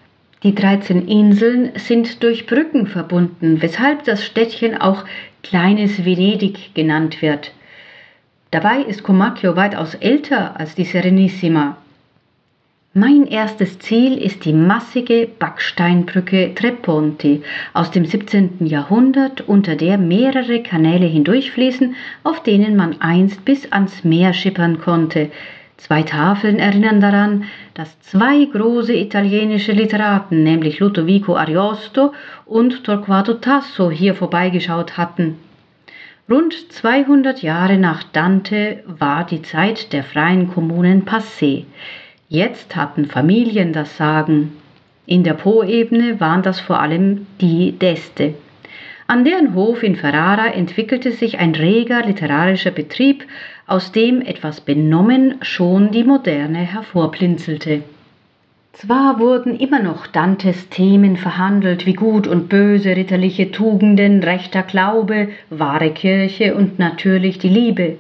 Die 0.44 0.54
13 0.54 1.08
Inseln 1.08 1.72
sind 1.76 2.22
durch 2.22 2.46
Brücken 2.46 2.88
verbunden, 2.88 3.62
weshalb 3.62 4.04
das 4.04 4.26
Städtchen 4.26 4.78
auch 4.78 5.06
Kleines 5.42 6.04
Venedig 6.04 6.76
genannt 6.76 7.22
wird. 7.22 7.54
Dabei 8.52 8.82
ist 8.82 9.04
Comacchio 9.04 9.56
weitaus 9.56 9.96
älter 9.96 10.60
als 10.60 10.76
die 10.76 10.84
Serenissima. 10.84 11.78
Mein 12.94 13.26
erstes 13.26 13.80
Ziel 13.80 14.18
ist 14.18 14.46
die 14.46 14.54
massige 14.54 15.28
Backsteinbrücke 15.40 16.54
Treponti 16.54 17.42
aus 17.74 17.90
dem 17.90 18.06
17. 18.06 18.68
Jahrhundert, 18.68 19.42
unter 19.48 19.76
der 19.76 19.98
mehrere 19.98 20.62
Kanäle 20.62 21.08
hindurchfließen, 21.08 21.96
auf 22.24 22.44
denen 22.44 22.76
man 22.76 23.02
einst 23.02 23.46
bis 23.46 23.72
ans 23.72 24.04
Meer 24.04 24.34
schippern 24.34 24.80
konnte, 24.80 25.32
Zwei 25.78 26.04
Tafeln 26.04 26.60
erinnern 26.60 27.02
daran, 27.02 27.46
dass 27.74 28.00
zwei 28.02 28.46
große 28.46 28.94
italienische 28.94 29.72
Literaten, 29.72 30.44
nämlich 30.44 30.80
Ludovico 30.80 31.36
Ariosto 31.36 32.14
und 32.46 32.84
Torquato 32.84 33.34
Tasso, 33.36 33.92
hier 33.92 34.16
vorbeigeschaut 34.16 34.98
hatten. 34.98 35.38
Rund 36.30 36.54
200 36.72 37.42
Jahre 37.42 37.78
nach 37.78 38.04
Dante 38.04 38.84
war 38.88 39.26
die 39.26 39.42
Zeit 39.42 39.92
der 39.92 40.04
freien 40.04 40.48
Kommunen 40.48 41.06
passé. 41.06 41.66
Jetzt 42.30 42.76
hatten 42.78 43.06
Familien 43.06 43.74
das 43.74 43.98
Sagen. 43.98 44.54
In 45.06 45.24
der 45.24 45.34
Po-Ebene 45.34 46.22
waren 46.22 46.42
das 46.42 46.62
vor 46.62 46.80
allem 46.80 47.28
die 47.42 47.74
Deste. 47.74 48.36
An 49.08 49.26
deren 49.26 49.54
Hof 49.54 49.84
in 49.84 49.96
Ferrara 49.96 50.48
entwickelte 50.48 51.12
sich 51.12 51.40
ein 51.40 51.54
reger 51.56 52.06
literarischer 52.06 52.72
Betrieb, 52.72 53.26
aus 53.68 53.92
dem 53.92 54.22
etwas 54.22 54.62
benommen 54.62 55.36
schon 55.42 55.92
die 55.92 56.04
Moderne 56.04 56.60
hervorblinzelte. 56.60 57.84
Zwar 58.74 59.20
wurden 59.20 59.60
immer 59.60 59.84
noch 59.84 60.08
Dantes 60.08 60.70
Themen 60.70 61.16
verhandelt 61.16 61.86
wie 61.86 61.94
Gut 61.94 62.28
und 62.28 62.50
Böse, 62.50 62.96
ritterliche 62.96 63.52
Tugenden, 63.52 64.24
rechter 64.24 64.64
Glaube, 64.64 65.30
wahre 65.52 65.92
Kirche 65.92 66.56
und 66.56 66.80
natürlich 66.80 67.38
die 67.38 67.50
Liebe. 67.50 67.98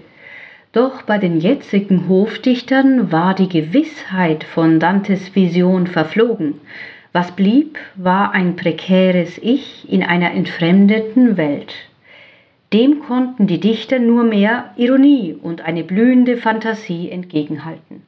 Doch 0.72 1.04
bei 1.04 1.20
den 1.20 1.40
jetzigen 1.40 2.10
Hofdichtern 2.10 3.12
war 3.12 3.36
die 3.36 3.50
Gewissheit 3.50 4.44
von 4.44 4.80
Dantes 4.80 5.36
Vision 5.36 5.86
verflogen. 5.86 6.56
Was 7.14 7.32
blieb, 7.36 7.78
war 7.96 8.34
ein 8.34 8.56
prekäres 8.56 9.38
Ich 9.38 9.88
in 9.88 10.02
einer 10.02 10.32
entfremdeten 10.32 11.38
Welt. 11.38 11.74
Dem 12.74 13.02
konnten 13.02 13.46
die 13.46 13.60
Dichter 13.60 14.00
nur 14.00 14.24
mehr 14.24 14.72
Ironie 14.78 15.36
und 15.40 15.62
eine 15.62 15.84
blühende 15.84 16.38
Fantasie 16.38 17.12
entgegenhalten. 17.12 18.02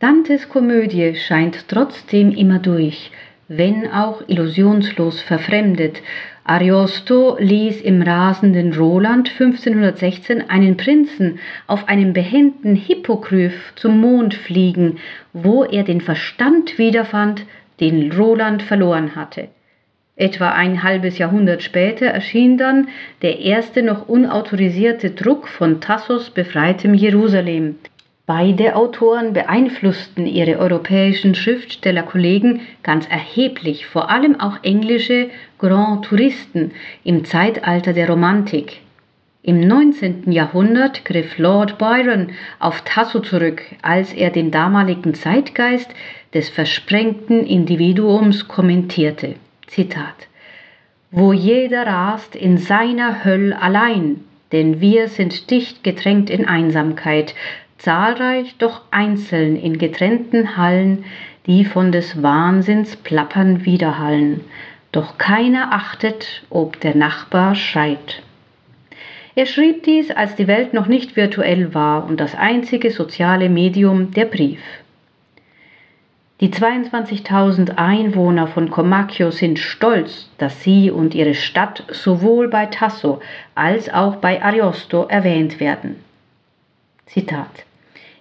Dantes 0.00 0.48
Komödie 0.48 1.16
scheint 1.16 1.68
trotzdem 1.68 2.30
immer 2.30 2.60
durch, 2.60 3.10
wenn 3.48 3.92
auch 3.92 4.22
illusionslos 4.26 5.20
verfremdet. 5.20 6.00
Ariosto 6.44 7.36
ließ 7.38 7.82
im 7.82 8.00
rasenden 8.00 8.72
Roland 8.72 9.30
1516 9.38 10.48
einen 10.48 10.78
Prinzen 10.78 11.40
auf 11.66 11.88
einem 11.88 12.14
behenden 12.14 12.74
Hippogryph 12.74 13.74
zum 13.76 14.00
Mond 14.00 14.32
fliegen, 14.32 14.96
wo 15.34 15.64
er 15.64 15.84
den 15.84 16.00
Verstand 16.00 16.78
wiederfand, 16.78 17.44
den 17.80 18.12
Roland 18.12 18.62
verloren 18.62 19.16
hatte. 19.16 19.48
Etwa 20.16 20.50
ein 20.50 20.84
halbes 20.84 21.18
Jahrhundert 21.18 21.62
später 21.62 22.06
erschien 22.06 22.56
dann 22.56 22.88
der 23.22 23.40
erste 23.40 23.82
noch 23.82 24.08
unautorisierte 24.08 25.10
Druck 25.10 25.48
von 25.48 25.80
Tassos 25.80 26.30
befreitem 26.30 26.94
Jerusalem. 26.94 27.76
Beide 28.26 28.76
Autoren 28.76 29.32
beeinflussten 29.32 30.26
ihre 30.26 30.58
europäischen 30.58 31.34
Schriftstellerkollegen 31.34 32.60
ganz 32.82 33.06
erheblich, 33.08 33.86
vor 33.86 34.08
allem 34.08 34.40
auch 34.40 34.62
englische 34.62 35.28
Grand 35.58 36.06
Touristen 36.06 36.70
im 37.02 37.24
Zeitalter 37.24 37.92
der 37.92 38.08
Romantik. 38.08 38.83
Im 39.46 39.60
19. 39.60 40.32
Jahrhundert 40.32 41.04
griff 41.04 41.36
Lord 41.36 41.76
Byron 41.76 42.28
auf 42.60 42.80
Tasso 42.80 43.20
zurück, 43.20 43.60
als 43.82 44.14
er 44.14 44.30
den 44.30 44.50
damaligen 44.50 45.12
Zeitgeist 45.12 45.90
des 46.32 46.48
versprengten 46.48 47.44
Individuums 47.44 48.48
kommentierte. 48.48 49.34
Zitat 49.66 50.28
Wo 51.10 51.34
jeder 51.34 51.86
rast 51.86 52.34
in 52.34 52.56
seiner 52.56 53.22
Höll 53.22 53.52
allein, 53.52 54.20
denn 54.52 54.80
wir 54.80 55.08
sind 55.08 55.50
dicht 55.50 55.84
gedrängt 55.84 56.30
in 56.30 56.48
Einsamkeit, 56.48 57.34
zahlreich, 57.76 58.56
doch 58.56 58.80
einzeln 58.92 59.56
in 59.56 59.76
getrennten 59.76 60.56
Hallen, 60.56 61.04
die 61.46 61.66
von 61.66 61.92
des 61.92 62.22
Wahnsinns 62.22 62.96
Plappern 62.96 63.66
widerhallen, 63.66 64.40
doch 64.90 65.18
keiner 65.18 65.74
achtet, 65.74 66.44
ob 66.48 66.80
der 66.80 66.96
Nachbar 66.96 67.54
schreit. 67.54 68.22
Er 69.36 69.46
schrieb 69.46 69.82
dies, 69.82 70.12
als 70.12 70.36
die 70.36 70.46
Welt 70.46 70.74
noch 70.74 70.86
nicht 70.86 71.16
virtuell 71.16 71.74
war 71.74 72.06
und 72.06 72.20
das 72.20 72.36
einzige 72.36 72.92
soziale 72.92 73.48
Medium 73.48 74.12
der 74.12 74.26
Brief. 74.26 74.60
Die 76.40 76.50
22.000 76.50 77.76
Einwohner 77.76 78.46
von 78.46 78.70
Comacchio 78.70 79.32
sind 79.32 79.58
stolz, 79.58 80.30
dass 80.38 80.62
sie 80.62 80.90
und 80.90 81.16
ihre 81.16 81.34
Stadt 81.34 81.84
sowohl 81.90 82.48
bei 82.48 82.66
Tasso 82.66 83.20
als 83.56 83.92
auch 83.92 84.16
bei 84.16 84.40
Ariosto 84.40 85.06
erwähnt 85.06 85.58
werden. 85.58 85.96
Zitat 87.06 87.64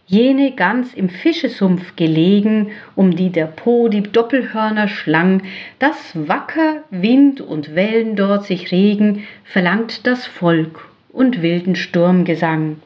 jene 0.06 0.52
ganz 0.52 0.94
im 0.94 1.10
Fischesumpf 1.10 1.96
gelegen, 1.96 2.72
um 2.96 3.16
die 3.16 3.30
der 3.30 3.48
Po 3.48 3.88
die 3.88 4.04
Doppelhörner 4.04 4.88
schlang, 4.88 5.42
dass 5.80 6.28
wacker 6.28 6.84
Wind 6.92 7.40
und 7.40 7.74
Wellen 7.74 8.16
dort 8.16 8.46
sich 8.46 8.72
regen, 8.72 9.26
verlangt 9.44 10.06
das 10.06 10.28
Volk 10.28 10.93
und 11.14 11.42
wilden 11.42 11.76
Sturmgesang. 11.76 12.78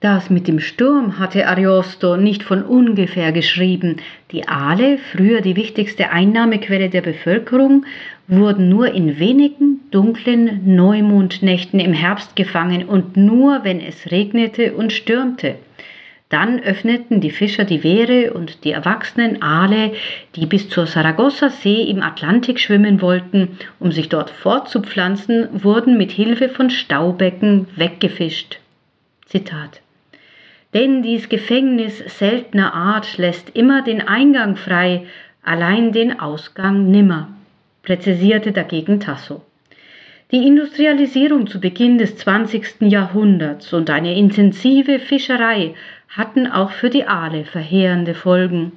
Das 0.00 0.30
mit 0.30 0.46
dem 0.46 0.60
Sturm 0.60 1.18
hatte 1.18 1.48
Ariosto 1.48 2.16
nicht 2.16 2.42
von 2.42 2.62
ungefähr 2.62 3.32
geschrieben. 3.32 3.96
Die 4.30 4.46
Aale, 4.46 4.98
früher 5.12 5.40
die 5.40 5.56
wichtigste 5.56 6.10
Einnahmequelle 6.10 6.90
der 6.90 7.00
Bevölkerung, 7.00 7.84
wurden 8.28 8.68
nur 8.68 8.92
in 8.94 9.18
wenigen 9.18 9.80
dunklen 9.90 10.76
Neumondnächten 10.76 11.80
im 11.80 11.92
Herbst 11.92 12.36
gefangen 12.36 12.84
und 12.84 13.16
nur 13.16 13.64
wenn 13.64 13.80
es 13.80 14.10
regnete 14.10 14.74
und 14.74 14.92
stürmte. 14.92 15.56
Dann 16.28 16.58
öffneten 16.60 17.20
die 17.20 17.30
Fischer 17.30 17.64
die 17.64 17.84
Wehre 17.84 18.32
und 18.32 18.64
die 18.64 18.72
erwachsenen 18.72 19.42
Aale, 19.42 19.92
die 20.34 20.46
bis 20.46 20.68
zur 20.68 20.86
Saragossa 20.86 21.50
See 21.50 21.82
im 21.82 22.02
Atlantik 22.02 22.58
schwimmen 22.58 23.00
wollten, 23.00 23.58
um 23.78 23.92
sich 23.92 24.08
dort 24.08 24.30
fortzupflanzen, 24.30 25.62
wurden 25.62 25.96
mit 25.96 26.10
Hilfe 26.10 26.48
von 26.48 26.70
Staubecken 26.70 27.68
weggefischt. 27.76 28.58
Zitat 29.26 29.80
Denn 30.74 31.02
dies 31.02 31.28
Gefängnis 31.28 31.98
seltener 32.18 32.74
Art 32.74 33.18
lässt 33.18 33.50
immer 33.50 33.82
den 33.82 34.00
Eingang 34.00 34.56
frei, 34.56 35.06
allein 35.44 35.92
den 35.92 36.18
Ausgang 36.18 36.90
nimmer, 36.90 37.28
präzisierte 37.84 38.50
dagegen 38.50 38.98
Tasso. 38.98 39.42
Die 40.32 40.44
Industrialisierung 40.44 41.46
zu 41.46 41.60
Beginn 41.60 41.98
des 41.98 42.16
20. 42.16 42.80
Jahrhunderts 42.80 43.72
und 43.72 43.90
eine 43.90 44.16
intensive 44.16 44.98
Fischerei 44.98 45.76
hatten 46.08 46.46
auch 46.46 46.70
für 46.70 46.90
die 46.90 47.06
Aale 47.06 47.44
verheerende 47.44 48.14
Folgen. 48.14 48.72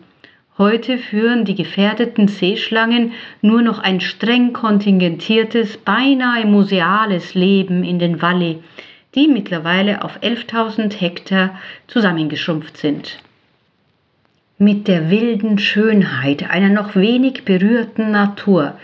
Heute 0.57 0.97
führen 0.97 1.45
die 1.45 1.55
gefährdeten 1.55 2.27
Seeschlangen 2.27 3.13
nur 3.41 3.61
noch 3.61 3.79
ein 3.79 4.01
streng 4.01 4.51
kontingentiertes, 4.51 5.77
beinahe 5.77 6.45
museales 6.45 7.33
Leben 7.33 7.83
in 7.83 7.97
den 7.97 8.21
Valli, 8.21 8.61
die 9.15 9.27
mittlerweile 9.27 10.03
auf 10.03 10.21
11.000 10.21 10.99
Hektar 10.99 11.57
zusammengeschrumpft 11.87 12.77
sind. 12.77 13.19
Mit 14.57 14.89
der 14.89 15.09
wilden 15.09 15.57
Schönheit 15.57 16.49
einer 16.49 16.67
noch 16.67 16.95
wenig 16.95 17.45
berührten 17.45 18.11
Natur, 18.11 18.77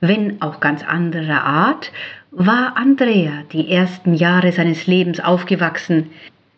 wenn 0.00 0.42
auch 0.42 0.60
ganz 0.60 0.84
anderer 0.84 1.44
Art, 1.44 1.90
war 2.30 2.76
Andrea 2.76 3.44
die 3.52 3.70
ersten 3.70 4.14
Jahre 4.14 4.52
seines 4.52 4.86
Lebens 4.86 5.20
aufgewachsen, 5.20 6.10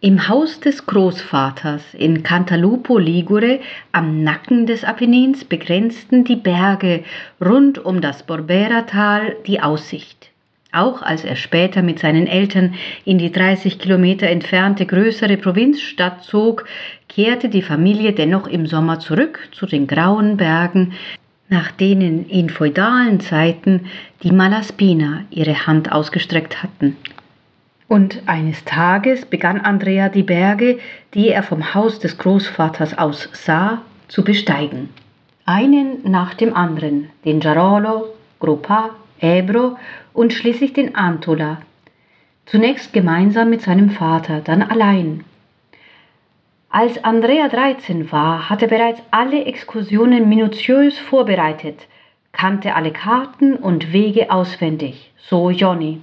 im 0.04 0.28
Haus 0.28 0.60
des 0.60 0.84
Großvaters 0.84 1.94
in 1.94 2.22
Cantalupo 2.22 2.98
Ligure 2.98 3.60
am 3.90 4.22
Nacken 4.22 4.66
des 4.66 4.84
Apennins 4.84 5.46
begrenzten 5.46 6.24
die 6.24 6.36
Berge 6.36 7.04
rund 7.42 7.82
um 7.82 8.02
das 8.02 8.22
Borbera-Tal 8.22 9.34
die 9.46 9.62
Aussicht. 9.62 10.28
Auch 10.72 11.00
als 11.00 11.24
er 11.24 11.36
später 11.36 11.80
mit 11.80 12.00
seinen 12.00 12.26
Eltern 12.26 12.74
in 13.06 13.16
die 13.16 13.32
30 13.32 13.78
Kilometer 13.78 14.28
entfernte 14.28 14.84
größere 14.84 15.38
Provinzstadt 15.38 16.22
zog, 16.22 16.66
kehrte 17.08 17.48
die 17.48 17.62
Familie 17.62 18.12
dennoch 18.12 18.46
im 18.46 18.66
Sommer 18.66 19.00
zurück 19.00 19.48
zu 19.52 19.64
den 19.64 19.86
grauen 19.86 20.36
Bergen, 20.36 20.92
nach 21.48 21.70
denen 21.70 22.28
in 22.28 22.50
feudalen 22.50 23.20
Zeiten 23.20 23.86
die 24.22 24.32
Malaspina 24.32 25.24
ihre 25.30 25.66
Hand 25.66 25.92
ausgestreckt 25.92 26.62
hatten. 26.62 26.98
Und 27.88 28.23
eines 28.27 28.64
Tages 28.64 29.27
begann 29.27 29.61
Andrea 29.61 30.09
die 30.09 30.23
Berge, 30.23 30.79
die 31.12 31.29
er 31.29 31.42
vom 31.42 31.75
Haus 31.75 31.99
des 31.99 32.16
Großvaters 32.18 32.97
aus 32.97 33.29
sah, 33.33 33.83
zu 34.09 34.25
besteigen. 34.25 34.88
Einen 35.44 36.11
nach 36.11 36.35
dem 36.35 36.55
anderen, 36.55 37.11
den 37.25 37.40
Jarolo, 37.40 38.07
Gruppa, 38.40 38.90
Ebro 39.20 39.77
und 40.14 40.33
schließlich 40.33 40.73
den 40.73 40.94
Antola. 40.94 41.59
Zunächst 42.47 42.92
gemeinsam 42.92 43.51
mit 43.51 43.62
seinem 43.62 43.90
Vater, 43.90 44.40
dann 44.40 44.62
allein. 44.62 45.25
Als 46.70 47.03
Andrea 47.05 47.49
13 47.49 48.11
war, 48.11 48.51
hatte 48.51 48.66
er 48.66 48.68
bereits 48.68 49.03
alle 49.11 49.44
Exkursionen 49.44 50.29
minutiös 50.29 50.99
vorbereitet, 50.99 51.87
kannte 52.33 52.75
alle 52.75 52.92
Karten 52.92 53.55
und 53.55 53.92
Wege 53.92 54.31
auswendig, 54.31 55.12
so 55.16 55.51
Johnny. 55.51 56.01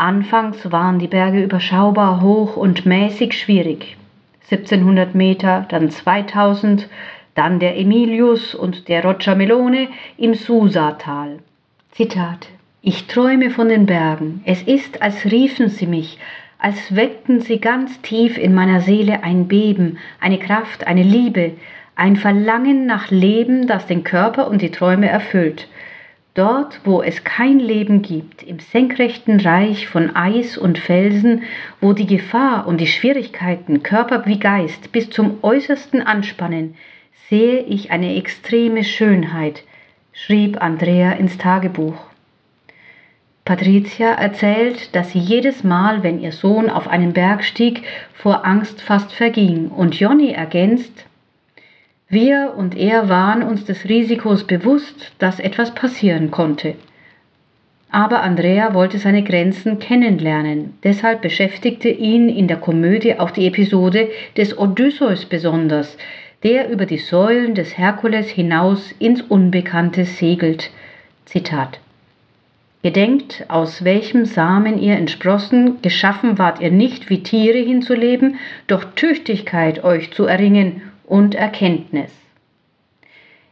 Anfangs 0.00 0.72
waren 0.72 0.98
die 0.98 1.08
Berge 1.08 1.42
überschaubar 1.44 2.22
hoch 2.22 2.56
und 2.56 2.86
mäßig 2.86 3.38
schwierig. 3.38 3.98
1700 4.50 5.14
Meter, 5.14 5.66
dann 5.68 5.90
2000, 5.90 6.88
dann 7.34 7.60
der 7.60 7.78
Emilius 7.78 8.54
und 8.54 8.88
der 8.88 9.04
Roccia 9.04 9.34
Melone 9.34 9.88
im 10.16 10.32
Susa-Tal. 10.32 11.40
Zitat: 11.90 12.48
Ich 12.80 13.08
träume 13.08 13.50
von 13.50 13.68
den 13.68 13.84
Bergen. 13.84 14.40
Es 14.46 14.62
ist, 14.62 15.02
als 15.02 15.26
riefen 15.26 15.68
sie 15.68 15.86
mich, 15.86 16.18
als 16.58 16.96
weckten 16.96 17.42
sie 17.42 17.60
ganz 17.60 18.00
tief 18.00 18.38
in 18.38 18.54
meiner 18.54 18.80
Seele 18.80 19.22
ein 19.22 19.48
Beben, 19.48 19.98
eine 20.18 20.38
Kraft, 20.38 20.86
eine 20.86 21.02
Liebe, 21.02 21.52
ein 21.94 22.16
Verlangen 22.16 22.86
nach 22.86 23.10
Leben, 23.10 23.66
das 23.66 23.86
den 23.86 24.02
Körper 24.02 24.48
und 24.48 24.62
die 24.62 24.70
Träume 24.70 25.10
erfüllt. 25.10 25.68
Dort, 26.34 26.80
wo 26.84 27.02
es 27.02 27.24
kein 27.24 27.58
Leben 27.58 28.02
gibt, 28.02 28.44
im 28.44 28.60
senkrechten 28.60 29.40
Reich 29.40 29.88
von 29.88 30.14
Eis 30.14 30.56
und 30.56 30.78
Felsen, 30.78 31.42
wo 31.80 31.92
die 31.92 32.06
Gefahr 32.06 32.68
und 32.68 32.80
die 32.80 32.86
Schwierigkeiten 32.86 33.82
Körper 33.82 34.26
wie 34.26 34.38
Geist 34.38 34.92
bis 34.92 35.10
zum 35.10 35.38
äußersten 35.42 36.02
anspannen, 36.02 36.76
sehe 37.28 37.62
ich 37.62 37.90
eine 37.90 38.14
extreme 38.14 38.84
Schönheit, 38.84 39.64
schrieb 40.12 40.62
Andrea 40.62 41.12
ins 41.12 41.36
Tagebuch. 41.36 41.98
Patricia 43.44 44.12
erzählt, 44.12 44.94
dass 44.94 45.10
sie 45.10 45.18
jedes 45.18 45.64
Mal, 45.64 46.04
wenn 46.04 46.20
ihr 46.20 46.30
Sohn 46.30 46.70
auf 46.70 46.86
einen 46.86 47.12
Berg 47.12 47.42
stieg, 47.42 47.82
vor 48.14 48.46
Angst 48.46 48.80
fast 48.80 49.12
verging, 49.12 49.68
und 49.68 49.98
Jonny 49.98 50.30
ergänzt, 50.30 51.06
wir 52.10 52.54
und 52.56 52.76
er 52.76 53.08
waren 53.08 53.44
uns 53.44 53.64
des 53.64 53.88
Risikos 53.88 54.44
bewusst, 54.44 55.12
dass 55.18 55.38
etwas 55.38 55.74
passieren 55.74 56.32
konnte. 56.32 56.74
Aber 57.92 58.22
Andrea 58.22 58.74
wollte 58.74 58.98
seine 58.98 59.22
Grenzen 59.22 59.78
kennenlernen, 59.78 60.74
deshalb 60.84 61.22
beschäftigte 61.22 61.88
ihn 61.88 62.28
in 62.28 62.48
der 62.48 62.56
Komödie 62.56 63.18
auch 63.18 63.30
die 63.30 63.46
Episode 63.46 64.08
des 64.36 64.58
Odysseus 64.58 65.24
besonders, 65.24 65.96
der 66.42 66.68
über 66.70 66.86
die 66.86 66.98
Säulen 66.98 67.54
des 67.54 67.78
Herkules 67.78 68.28
hinaus 68.28 68.92
ins 68.98 69.22
Unbekannte 69.22 70.04
segelt. 70.04 70.70
Zitat 71.26 71.80
Gedenkt, 72.82 73.44
aus 73.48 73.84
welchem 73.84 74.24
Samen 74.24 74.78
ihr 74.78 74.96
entsprossen, 74.96 75.82
geschaffen 75.82 76.38
wart 76.38 76.60
ihr 76.60 76.70
nicht 76.70 77.10
wie 77.10 77.22
Tiere 77.22 77.58
hinzuleben, 77.58 78.36
doch 78.68 78.84
Tüchtigkeit 78.94 79.84
euch 79.84 80.12
zu 80.12 80.24
erringen 80.24 80.80
und 81.10 81.34
Erkenntnis. 81.34 82.12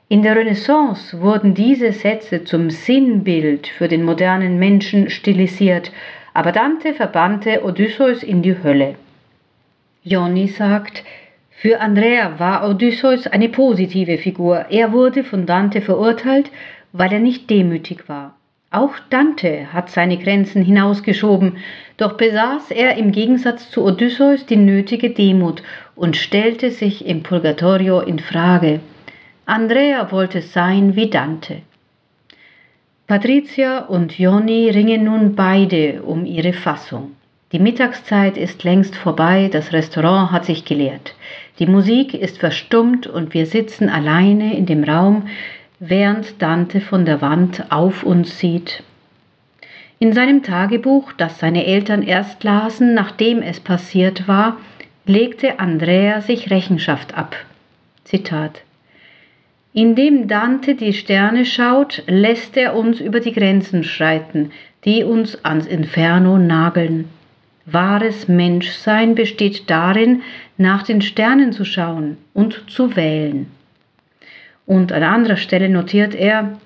In 0.09 0.23
der 0.23 0.37
Renaissance 0.37 1.21
wurden 1.21 1.55
diese 1.55 1.93
Sätze 1.93 2.45
zum 2.45 2.71
Sinnbild 2.71 3.67
für 3.67 3.89
den 3.89 4.05
modernen 4.05 4.59
Menschen 4.59 5.11
stilisiert, 5.11 5.93
aber 6.33 6.53
Dante 6.53 6.95
verbannte 6.95 7.65
Odysseus 7.65 8.23
in 8.23 8.43
die 8.43 8.57
Hölle. 8.63 8.95
Johnny 10.05 10.47
sagt, 10.47 11.03
Für 11.51 11.81
Andrea 11.81 12.39
war 12.39 12.67
Odysseus 12.71 13.27
eine 13.27 13.49
positive 13.49 14.19
Figur. 14.19 14.67
Er 14.71 14.93
wurde 14.93 15.25
von 15.25 15.45
Dante 15.45 15.81
verurteilt, 15.81 16.51
weil 16.93 17.13
er 17.13 17.21
nicht 17.21 17.51
demütig 17.51 18.09
war. 18.09 18.37
Auch 18.71 18.95
Dante 19.11 19.73
hat 19.73 19.91
seine 19.91 20.17
Grenzen 20.17 20.63
hinausgeschoben, 20.63 21.57
doch 21.99 22.13
besaß 22.17 22.71
er 22.71 22.97
im 22.97 23.13
Gegensatz 23.13 23.71
zu 23.71 23.85
Odysseus 23.85 24.47
die 24.47 24.57
nötige 24.57 25.11
Demut 25.11 25.63
und 25.95 26.17
stellte 26.17 26.71
sich 26.71 27.05
im 27.05 27.23
Purgatorio 27.23 28.01
in 28.01 28.21
Frage. 28.21 28.81
Andrea 29.45 30.11
wollte 30.13 30.41
sein 30.41 30.97
wie 30.97 31.11
Dante. 31.11 31.63
Patricia 33.09 33.81
und 33.87 34.19
Jonni 34.19 34.71
ringen 34.71 35.05
nun 35.05 35.35
beide 35.35 36.03
um 36.03 36.25
ihre 36.25 36.53
Fassung. 36.53 37.13
Die 37.51 37.59
Mittagszeit 37.59 38.37
ist 38.37 38.63
längst 38.63 38.95
vorbei, 38.95 39.49
das 39.51 39.73
Restaurant 39.73 40.31
hat 40.31 40.45
sich 40.45 40.67
geleert. 40.67 41.15
Die 41.59 41.67
Musik 41.67 42.13
ist 42.15 42.39
verstummt 42.39 43.07
und 43.07 43.33
wir 43.33 43.47
sitzen 43.47 43.89
alleine 43.89 44.57
in 44.57 44.67
dem 44.67 44.85
Raum, 44.85 45.29
während 45.81 46.41
Dante 46.43 46.81
von 46.81 47.07
der 47.07 47.23
Wand 47.23 47.73
auf 47.73 48.03
uns 48.03 48.39
sieht. 48.39 48.85
In 50.01 50.13
seinem 50.13 50.45
Tagebuch, 50.45 51.13
das 51.13 51.41
seine 51.41 51.67
Eltern 51.67 52.03
erst 52.03 52.45
lasen, 52.45 52.95
nachdem 52.95 53.43
es 53.43 53.59
passiert 53.59 54.29
war, 54.29 54.59
legte 55.07 55.59
Andrea 55.59 56.21
sich 56.21 56.51
Rechenschaft 56.51 57.17
ab. 57.17 57.35
Zitat 58.05 58.63
Indem 59.73 60.29
Dante 60.29 60.77
die 60.77 60.93
Sterne 60.93 61.45
schaut, 61.45 62.05
lässt 62.07 62.57
er 62.57 62.77
uns 62.77 63.01
über 63.01 63.19
die 63.19 63.33
Grenzen 63.33 63.83
schreiten, 63.83 64.53
die 64.85 65.03
uns 65.03 65.45
ans 65.45 65.67
Inferno 65.67 66.39
nageln. 66.39 67.07
Wahres 67.67 68.29
Menschsein 68.29 69.15
besteht 69.15 69.69
darin, 69.69 70.23
nach 70.57 70.85
den 70.85 71.03
Sternen 71.03 71.53
zu 71.53 71.65
schauen 71.65 72.17
und 72.35 72.71
zu 72.71 72.95
wählen. 72.97 73.47
Und 74.65 74.93
an 74.93 75.03
anderer 75.03 75.37
Stelle 75.37 75.69
notiert 75.69 76.15
er, 76.15 76.59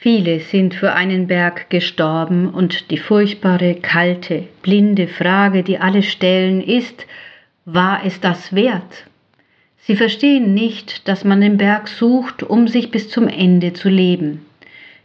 Viele 0.00 0.38
sind 0.38 0.74
für 0.74 0.92
einen 0.92 1.26
Berg 1.26 1.70
gestorben 1.70 2.50
und 2.50 2.92
die 2.92 2.98
furchtbare, 2.98 3.74
kalte, 3.74 4.44
blinde 4.62 5.08
Frage, 5.08 5.64
die 5.64 5.78
alle 5.78 6.04
stellen, 6.04 6.62
ist, 6.62 7.04
war 7.64 8.02
es 8.04 8.20
das 8.20 8.54
wert? 8.54 9.06
Sie 9.78 9.96
verstehen 9.96 10.54
nicht, 10.54 11.08
dass 11.08 11.24
man 11.24 11.40
den 11.40 11.56
Berg 11.56 11.88
sucht, 11.88 12.44
um 12.44 12.68
sich 12.68 12.92
bis 12.92 13.08
zum 13.08 13.26
Ende 13.26 13.72
zu 13.72 13.88
leben. 13.88 14.46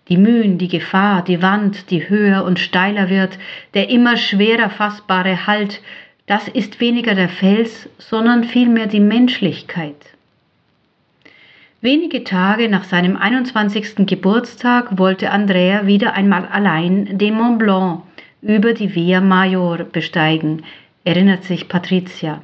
Die 0.10 0.18
Mühen, 0.18 0.60
die 0.60 0.68
Gefahr, 0.68 1.24
die 1.24 1.42
Wand, 1.42 1.90
die 1.90 2.08
höher 2.08 2.44
und 2.44 2.60
steiler 2.60 3.10
wird, 3.10 3.40
der 3.74 3.90
immer 3.90 4.16
schwerer 4.16 4.70
fassbare 4.70 5.48
Halt, 5.48 5.82
das 6.28 6.48
ist 6.48 6.80
weniger 6.80 7.16
der 7.16 7.30
Fels, 7.30 7.90
sondern 7.98 8.44
vielmehr 8.44 8.86
die 8.86 9.00
Menschlichkeit. 9.00 10.13
Wenige 11.84 12.24
Tage 12.24 12.70
nach 12.70 12.86
seinem 12.86 13.18
21. 13.18 14.08
Geburtstag 14.08 14.98
wollte 14.98 15.32
Andrea 15.32 15.86
wieder 15.86 16.14
einmal 16.14 16.46
allein 16.46 17.18
den 17.18 17.34
Mont 17.34 17.60
Blanc 17.60 18.04
über 18.42 18.72
die 18.72 18.96
Via 18.96 19.20
Major 19.20 19.80
besteigen, 19.80 20.64
erinnert 21.04 21.44
sich 21.44 21.68
Patricia. 21.68 22.42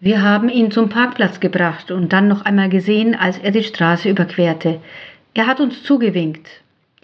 Wir 0.00 0.22
haben 0.22 0.48
ihn 0.48 0.72
zum 0.72 0.88
Parkplatz 0.88 1.38
gebracht 1.38 1.92
und 1.92 2.12
dann 2.12 2.26
noch 2.26 2.44
einmal 2.44 2.68
gesehen, 2.68 3.14
als 3.14 3.38
er 3.38 3.52
die 3.52 3.62
Straße 3.62 4.10
überquerte. 4.10 4.80
Er 5.34 5.46
hat 5.46 5.60
uns 5.60 5.84
zugewinkt. 5.84 6.48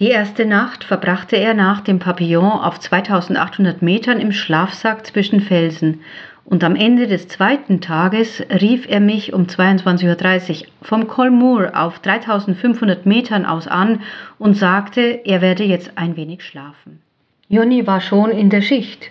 Die 0.00 0.08
erste 0.08 0.46
Nacht 0.46 0.82
verbrachte 0.82 1.36
er 1.36 1.54
nach 1.54 1.82
dem 1.82 2.00
Papillon 2.00 2.50
auf 2.50 2.80
2800 2.80 3.80
Metern 3.80 4.18
im 4.18 4.32
Schlafsack 4.32 5.06
zwischen 5.06 5.40
Felsen 5.40 6.00
und 6.44 6.64
am 6.64 6.76
Ende 6.76 7.06
des 7.06 7.28
zweiten 7.28 7.80
Tages 7.80 8.42
rief 8.50 8.86
er 8.88 9.00
mich 9.00 9.32
um 9.32 9.46
22.30 9.46 10.62
Uhr 10.62 10.66
vom 10.82 11.06
Kolmur 11.08 11.72
auf 11.74 11.98
3500 12.00 13.06
Metern 13.06 13.46
aus 13.46 13.66
an 13.68 14.00
und 14.38 14.56
sagte, 14.56 15.20
er 15.24 15.40
werde 15.40 15.64
jetzt 15.64 15.92
ein 15.96 16.16
wenig 16.16 16.42
schlafen. 16.42 17.00
Jonny 17.48 17.86
war 17.86 18.00
schon 18.00 18.30
in 18.30 18.50
der 18.50 18.62
Schicht 18.62 19.10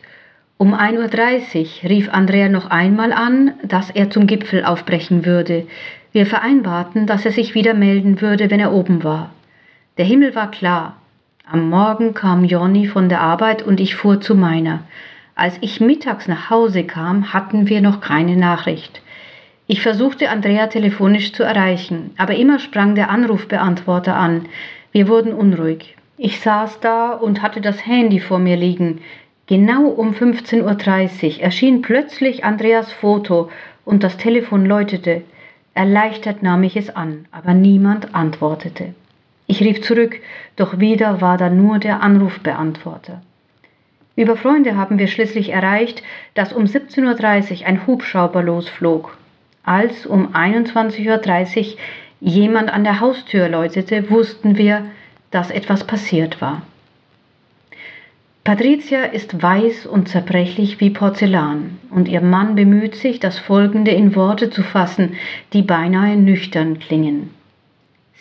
um 0.62 0.74
1.30 0.74 1.86
Uhr 1.86 1.90
rief 1.90 2.10
Andrea 2.12 2.50
noch 2.50 2.70
einmal 2.70 3.14
an, 3.14 3.54
dass 3.64 3.90
er 3.92 4.10
zum 4.10 4.28
Gipfel 4.28 4.66
aufbrechen 4.66 5.26
würde. 5.26 5.66
Wir 6.12 6.26
vereinbarten, 6.26 7.08
dass 7.08 7.24
er 7.24 7.32
sich 7.32 7.56
wieder 7.56 7.74
melden 7.74 8.20
würde, 8.20 8.52
wenn 8.52 8.60
er 8.60 8.74
oben 8.74 9.06
war. 9.06 9.30
Der 9.98 10.04
Himmel 10.04 10.36
war 10.36 10.52
klar. 10.52 10.98
Am 11.50 11.70
Morgen 11.70 12.14
kam 12.14 12.44
Jonny 12.44 12.88
von 12.88 13.08
der 13.08 13.22
Arbeit 13.22 13.64
und 13.64 13.80
ich 13.80 13.96
fuhr 13.96 14.20
zu 14.20 14.36
meiner. 14.36 14.82
Als 15.40 15.58
ich 15.62 15.80
mittags 15.80 16.28
nach 16.28 16.50
Hause 16.50 16.84
kam, 16.84 17.32
hatten 17.32 17.70
wir 17.70 17.80
noch 17.80 18.02
keine 18.02 18.36
Nachricht. 18.36 19.02
Ich 19.68 19.82
versuchte 19.82 20.30
Andrea 20.30 20.68
telefonisch 20.68 21.32
zu 21.32 21.44
erreichen, 21.44 22.12
aber 22.18 22.36
immer 22.36 22.60
sprang 22.60 22.94
der 22.94 23.10
Anrufbeantworter 23.10 24.18
an. 24.18 24.48
Wir 24.92 25.08
wurden 25.08 25.32
unruhig. 25.32 25.96
Ich 26.18 26.42
saß 26.42 26.82
da 26.82 27.14
und 27.14 27.42
hatte 27.42 27.62
das 27.62 27.86
Handy 27.86 28.20
vor 28.20 28.38
mir 28.38 28.58
liegen. 28.58 29.00
Genau 29.48 29.86
um 29.86 30.12
15.30 30.12 31.38
Uhr 31.38 31.42
erschien 31.42 31.82
plötzlich 31.82 32.44
Andreas 32.44 32.92
Foto 32.92 33.50
und 33.86 34.04
das 34.04 34.18
Telefon 34.18 34.66
läutete. 34.66 35.22
Erleichtert 35.74 36.44
nahm 36.44 36.64
ich 36.64 36.76
es 36.76 36.90
an, 36.90 37.30
aber 37.32 37.54
niemand 37.54 38.14
antwortete. 38.14 38.94
Ich 39.48 39.62
rief 39.62 39.84
zurück, 39.84 40.20
doch 40.58 40.80
wieder 40.80 41.22
war 41.22 41.38
da 41.38 41.50
nur 41.50 41.80
der 41.80 42.04
Anrufbeantworter. 42.04 43.22
Über 44.20 44.36
Freunde 44.36 44.76
haben 44.76 45.00
wir 45.00 45.08
schließlich 45.08 45.48
erreicht, 45.48 46.04
dass 46.34 46.52
um 46.52 46.66
17.30 46.66 47.62
Uhr 47.62 47.68
ein 47.68 47.88
Hubschrauber 47.88 48.44
losflog. 48.44 49.18
Als 49.64 50.06
um 50.06 50.36
21.30 50.36 51.58
Uhr 51.58 51.78
jemand 52.20 52.70
an 52.70 52.84
der 52.84 53.00
Haustür 53.00 53.48
läutete, 53.48 54.10
wussten 54.10 54.58
wir, 54.58 54.84
dass 55.32 55.52
etwas 55.52 55.86
passiert 55.86 56.42
war. 56.42 56.64
Patricia 58.44 59.04
ist 59.04 59.42
weiß 59.42 59.86
und 59.86 60.10
zerbrechlich 60.10 60.82
wie 60.82 60.90
Porzellan, 60.90 61.80
und 61.90 62.10
ihr 62.10 62.20
Mann 62.20 62.56
bemüht 62.56 62.96
sich, 62.96 63.22
das 63.22 63.40
Folgende 63.40 63.92
in 63.92 64.18
Worte 64.18 64.50
zu 64.50 64.64
fassen, 64.64 65.14
die 65.54 65.62
beinahe 65.62 66.18
nüchtern 66.18 66.80
klingen. 66.80 67.30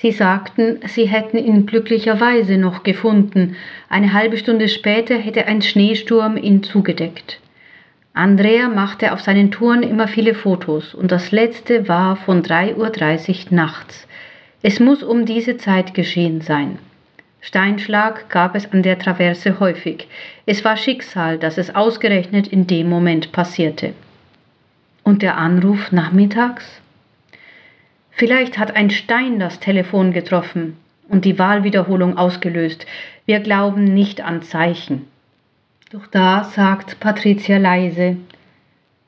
Sie 0.00 0.12
sagten, 0.12 0.78
sie 0.87 1.06
hätten 1.06 1.38
ihn 1.38 1.66
glücklicherweise 1.66 2.56
noch 2.56 2.84
gefunden. 2.84 3.56
Eine 3.88 4.12
halbe 4.12 4.37
Stunde 4.37 4.68
später 4.68 5.16
hätte 5.18 5.46
ein 5.46 5.61
Schneesturm 5.61 6.37
ihn 6.37 6.62
zugedeckt. 6.62 7.40
Andrea 8.14 8.68
machte 8.68 9.12
auf 9.12 9.20
seinen 9.20 9.50
Touren 9.50 9.82
immer 9.82 10.06
viele 10.06 10.34
Fotos 10.34 10.94
und 10.94 11.11
das 11.11 11.32
letzte 11.32 11.88
war 11.88 12.14
von 12.14 12.44
3.30 12.44 12.76
Uhr 13.46 13.54
nachts. 13.56 14.06
Es 14.62 14.78
muss 14.78 15.02
um 15.02 15.24
diese 15.24 15.56
Zeit 15.56 15.94
geschehen 15.94 16.42
sein. 16.42 16.78
Steinschlag 17.40 18.28
gab 18.28 18.54
es 18.54 18.72
an 18.72 18.84
der 18.84 19.00
Traverse 19.00 19.58
häufig. 19.58 20.06
Es 20.46 20.64
war 20.64 20.76
Schicksal, 20.76 21.38
dass 21.38 21.58
es 21.58 21.74
ausgerechnet 21.74 22.46
in 22.46 22.68
dem 22.68 22.88
Moment 22.88 23.32
passierte. 23.32 23.94
Und 25.02 25.22
der 25.22 25.37
Anruf 25.37 25.90
nachmittags? 25.90 26.77
Vielleicht 28.18 28.59
hat 28.59 28.74
ein 28.74 28.90
Stein 28.90 29.38
das 29.38 29.61
Telefon 29.61 30.12
getroffen 30.12 30.76
und 31.09 31.24
die 31.24 31.38
Wahlwiederholung 31.38 32.18
ausgelöst. 32.18 32.85
Wir 33.26 33.38
glauben 33.38 33.85
nicht 33.85 34.20
an 34.22 34.42
Zeichen. 34.42 35.07
Doch 35.92 36.09
da 36.09 36.42
sagt 36.42 36.98
Patricia 36.98 37.59
leise, 37.59 38.16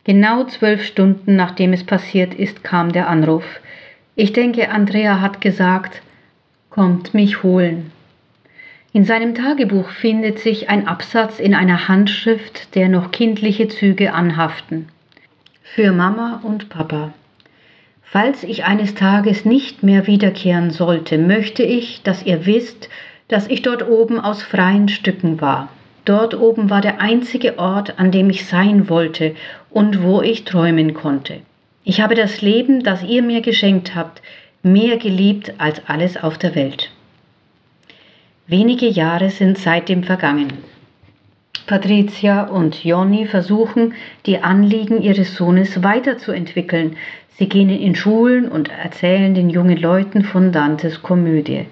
genau 0.05 0.45
zwölf 0.45 0.85
Stunden 0.85 1.35
nachdem 1.35 1.73
es 1.73 1.83
passiert 1.83 2.35
ist, 2.35 2.63
kam 2.63 2.93
der 2.93 3.09
Anruf. 3.09 3.45
Ich 4.15 4.33
denke, 4.33 4.71
Andrea 4.71 5.21
hat 5.21 5.41
gesagt, 5.41 6.03
kommt 6.71 7.13
mich 7.13 7.43
holen. 7.43 7.91
In 8.93 9.05
seinem 9.05 9.35
Tagebuch 9.35 9.91
findet 9.91 10.39
sich 10.39 10.71
ein 10.71 10.87
Absatz 10.87 11.41
in 11.41 11.57
einer 11.57 11.89
Handschrift, 11.89 12.77
der 12.77 12.89
noch 12.89 13.11
kindliche 13.11 13.67
Züge 13.67 14.15
anhaften. 14.15 14.89
Für 15.65 15.91
Mama 15.91 16.41
und 16.45 16.69
Papa. 16.69 17.13
Falls 18.13 18.43
ich 18.43 18.65
eines 18.65 18.97
Tages 18.97 19.45
nicht 19.45 19.85
mehr 19.85 20.09
wiederkehren 20.09 20.73
sollte, 20.73 21.17
möchte 21.17 21.63
ich, 21.63 22.03
dass 22.03 22.27
ihr 22.27 22.45
wisst, 22.45 22.89
dass 23.29 23.47
ich 23.47 23.63
dort 23.63 23.89
oben 23.89 24.19
aus 24.19 24.43
freien 24.43 24.89
Stücken 24.89 25.41
war. 25.41 25.69
Dort 26.05 26.35
oben 26.35 26.71
war 26.71 26.81
der 26.81 27.01
einzige 27.01 27.61
Ort, 27.61 28.01
an 28.01 28.11
dem 28.11 28.29
ich 28.29 28.47
sein 28.47 28.89
wollte 28.89 29.37
und 29.71 30.03
wo 30.03 30.23
ich 30.23 30.43
träumen 30.43 30.93
konnte. 30.93 31.37
Ich 31.85 32.01
habe 32.01 32.17
das 32.17 32.43
Leben, 32.43 32.83
das 32.83 33.05
ihr 33.05 33.23
mir 33.23 33.43
geschenkt 33.43 33.95
habt, 33.95 34.23
mehr 34.65 34.97
geliebt 34.97 35.53
als 35.59 35.81
alles 35.87 36.17
auf 36.17 36.37
der 36.37 36.57
Welt. 36.57 36.91
Wenige 38.49 38.89
Jahre 38.89 39.31
sind 39.31 39.57
seitdem 39.57 40.03
vergangen. 40.03 40.53
Patricia 41.67 42.45
und 42.45 42.85
Jonny 42.85 43.27
versuchen, 43.27 43.95
die 44.27 44.43
Anliegen 44.43 45.03
ihres 45.03 45.35
Sohnes 45.35 45.83
weiterzuentwickeln. 45.83 46.97
Sie 47.37 47.49
gehen 47.49 47.71
in 47.71 47.95
Schulen 47.95 48.49
und 48.49 48.71
erzählen 48.71 49.35
den 49.35 49.51
jungen 49.51 49.77
Leuten 49.77 50.25
von 50.25 50.53
Dantes 50.53 51.03
Komödie. 51.03 51.67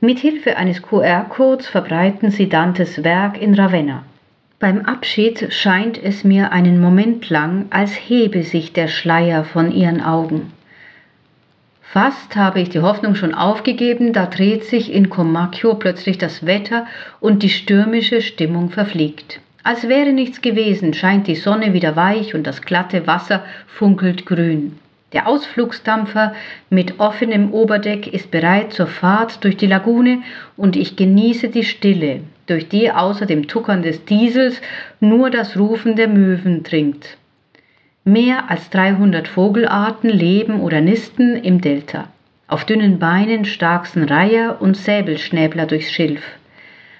Mithilfe 0.00 0.56
eines 0.56 0.82
QR-Codes 0.82 1.68
verbreiten 1.68 2.30
sie 2.30 2.48
Dantes 2.48 3.04
Werk 3.04 3.40
in 3.40 3.54
Ravenna. 3.54 4.04
Beim 4.58 4.82
Abschied 4.82 5.52
scheint 5.52 6.02
es 6.02 6.22
mir 6.22 6.52
einen 6.52 6.80
Moment 6.80 7.30
lang, 7.30 7.66
als 7.70 7.92
hebe 7.92 8.42
sich 8.42 8.72
der 8.72 8.88
Schleier 8.88 9.44
von 9.44 9.72
ihren 9.72 10.02
Augen. 10.02 10.52
Fast 11.92 12.36
habe 12.36 12.60
ich 12.60 12.68
die 12.68 12.82
Hoffnung 12.82 13.16
schon 13.16 13.34
aufgegeben, 13.34 14.12
da 14.12 14.26
dreht 14.26 14.62
sich 14.62 14.92
in 14.92 15.10
Comacchio 15.10 15.74
plötzlich 15.74 16.18
das 16.18 16.46
Wetter 16.46 16.86
und 17.18 17.42
die 17.42 17.48
stürmische 17.48 18.20
Stimmung 18.20 18.70
verfliegt. 18.70 19.40
Als 19.64 19.88
wäre 19.88 20.12
nichts 20.12 20.40
gewesen, 20.40 20.94
scheint 20.94 21.26
die 21.26 21.34
Sonne 21.34 21.72
wieder 21.72 21.96
weich 21.96 22.32
und 22.36 22.46
das 22.46 22.62
glatte 22.62 23.08
Wasser 23.08 23.42
funkelt 23.66 24.24
grün. 24.24 24.78
Der 25.12 25.26
Ausflugsdampfer 25.26 26.32
mit 26.70 27.00
offenem 27.00 27.52
Oberdeck 27.52 28.06
ist 28.06 28.30
bereit 28.30 28.72
zur 28.72 28.86
Fahrt 28.86 29.42
durch 29.42 29.56
die 29.56 29.66
Lagune 29.66 30.22
und 30.56 30.76
ich 30.76 30.94
genieße 30.94 31.48
die 31.48 31.64
Stille, 31.64 32.20
durch 32.46 32.68
die 32.68 32.92
außer 32.92 33.26
dem 33.26 33.48
Tuckern 33.48 33.82
des 33.82 34.04
Diesels 34.04 34.62
nur 35.00 35.28
das 35.28 35.56
Rufen 35.56 35.96
der 35.96 36.06
Möwen 36.06 36.62
dringt. 36.62 37.18
Mehr 38.04 38.50
als 38.50 38.70
300 38.70 39.28
Vogelarten 39.28 40.08
leben 40.08 40.60
oder 40.60 40.80
nisten 40.80 41.36
im 41.36 41.60
Delta. 41.60 42.08
Auf 42.48 42.64
dünnen 42.64 42.98
Beinen 42.98 43.44
starksten 43.44 44.04
Reiher 44.04 44.62
und 44.62 44.74
Säbelschnäbler 44.74 45.66
durchs 45.66 45.92
Schilf. 45.92 46.22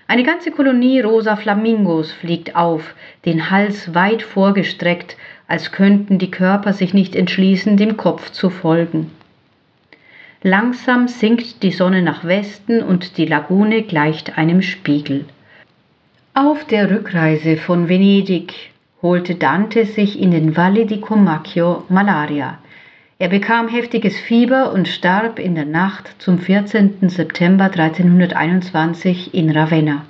Eine 0.08 0.24
ganze 0.24 0.50
Kolonie 0.50 1.00
rosa 1.00 1.36
Flamingos 1.36 2.12
fliegt 2.12 2.54
auf, 2.54 2.94
den 3.24 3.50
Hals 3.50 3.94
weit 3.94 4.22
vorgestreckt, 4.22 5.16
als 5.48 5.72
könnten 5.72 6.18
die 6.18 6.30
Körper 6.30 6.74
sich 6.74 6.92
nicht 6.92 7.16
entschließen, 7.16 7.78
dem 7.78 7.96
Kopf 7.96 8.30
zu 8.30 8.50
folgen. 8.50 9.10
Langsam 10.42 11.08
sinkt 11.08 11.62
die 11.62 11.72
Sonne 11.72 12.02
nach 12.02 12.24
Westen 12.24 12.82
und 12.82 13.16
die 13.16 13.26
Lagune 13.26 13.82
gleicht 13.82 14.36
einem 14.36 14.60
Spiegel. 14.60 15.24
Auf 16.34 16.64
der 16.66 16.90
Rückreise 16.90 17.56
von 17.56 17.88
Venedig 17.88 18.70
holte 19.02 19.34
Dante 19.34 19.86
sich 19.86 20.20
in 20.20 20.30
den 20.30 20.56
Valli 20.56 20.84
di 20.84 21.00
Comacchio 21.00 21.84
Malaria. 21.88 22.58
Er 23.18 23.28
bekam 23.28 23.68
heftiges 23.68 24.18
Fieber 24.18 24.72
und 24.72 24.88
starb 24.88 25.38
in 25.38 25.54
der 25.54 25.64
Nacht 25.64 26.14
zum 26.18 26.38
14. 26.38 27.08
September 27.08 27.64
1321 27.64 29.34
in 29.34 29.50
Ravenna. 29.50 30.04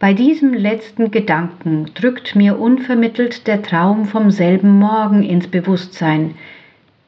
Bei 0.00 0.12
diesem 0.12 0.54
letzten 0.54 1.10
Gedanken 1.10 1.90
drückt 1.94 2.36
mir 2.36 2.58
unvermittelt 2.58 3.46
der 3.46 3.62
Traum 3.62 4.06
vom 4.06 4.30
selben 4.30 4.78
Morgen 4.78 5.22
ins 5.22 5.48
Bewusstsein. 5.48 6.34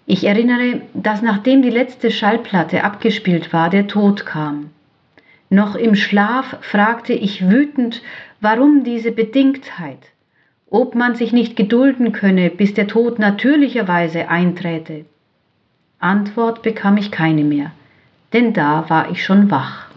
Ich 0.07 0.25
erinnere, 0.25 0.83
dass 0.95 1.23
nachdem 1.23 1.63
die 1.63 1.71
letzte 1.71 2.11
Schallplatte 2.11 2.83
abgespielt 2.83 3.53
war, 3.53 3.71
der 3.71 3.87
Tod 3.87 4.27
kam. 4.27 4.71
Noch 5.51 5.75
im 5.75 5.95
Schlaf 5.95 6.59
fragte 6.63 7.13
ich 7.13 7.49
wütend, 7.49 8.03
warum 8.41 8.83
diese 8.83 9.13
Bedingtheit, 9.13 9.99
ob 10.71 10.95
man 10.95 11.17
sich 11.17 11.33
nicht 11.33 11.57
gedulden 11.57 12.13
könne, 12.13 12.49
bis 12.49 12.75
der 12.75 12.87
Tod 12.87 13.19
natürlicherweise 13.19 14.29
einträte. 14.29 15.05
Antwort 15.99 16.63
bekam 16.63 16.97
ich 16.97 17.11
keine 17.11 17.45
mehr, 17.45 17.73
denn 18.33 18.55
da 18.55 18.89
war 18.89 19.11
ich 19.11 19.25
schon 19.25 19.51
wach. 19.51 19.91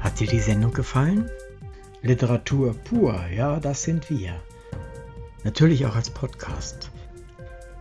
Hat 0.00 0.18
dir 0.18 0.26
die 0.26 0.40
Sendung 0.40 0.72
gefallen? 0.72 1.30
Literatur 2.02 2.74
pur, 2.74 3.20
ja, 3.34 3.60
das 3.60 3.82
sind 3.82 4.08
wir. 4.08 4.34
Natürlich 5.44 5.84
auch 5.84 5.94
als 5.94 6.08
Podcast. 6.08 6.90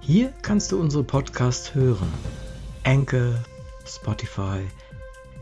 Hier 0.01 0.33
kannst 0.41 0.71
du 0.71 0.79
unsere 0.79 1.03
Podcasts 1.03 1.73
hören. 1.73 2.11
Anchor, 2.83 3.35
Spotify, 3.85 4.61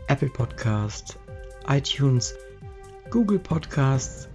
Apple 0.08 0.28
Podcast, 0.28 1.18
iTunes, 1.66 2.34
Google 3.10 3.38
Podcasts, 3.38 4.28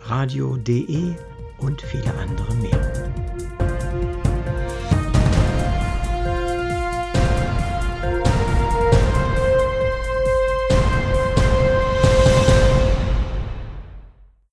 radio.de 0.00 1.14
und 1.58 1.82
viele 1.82 2.14
andere 2.14 2.54
mehr. 2.54 3.35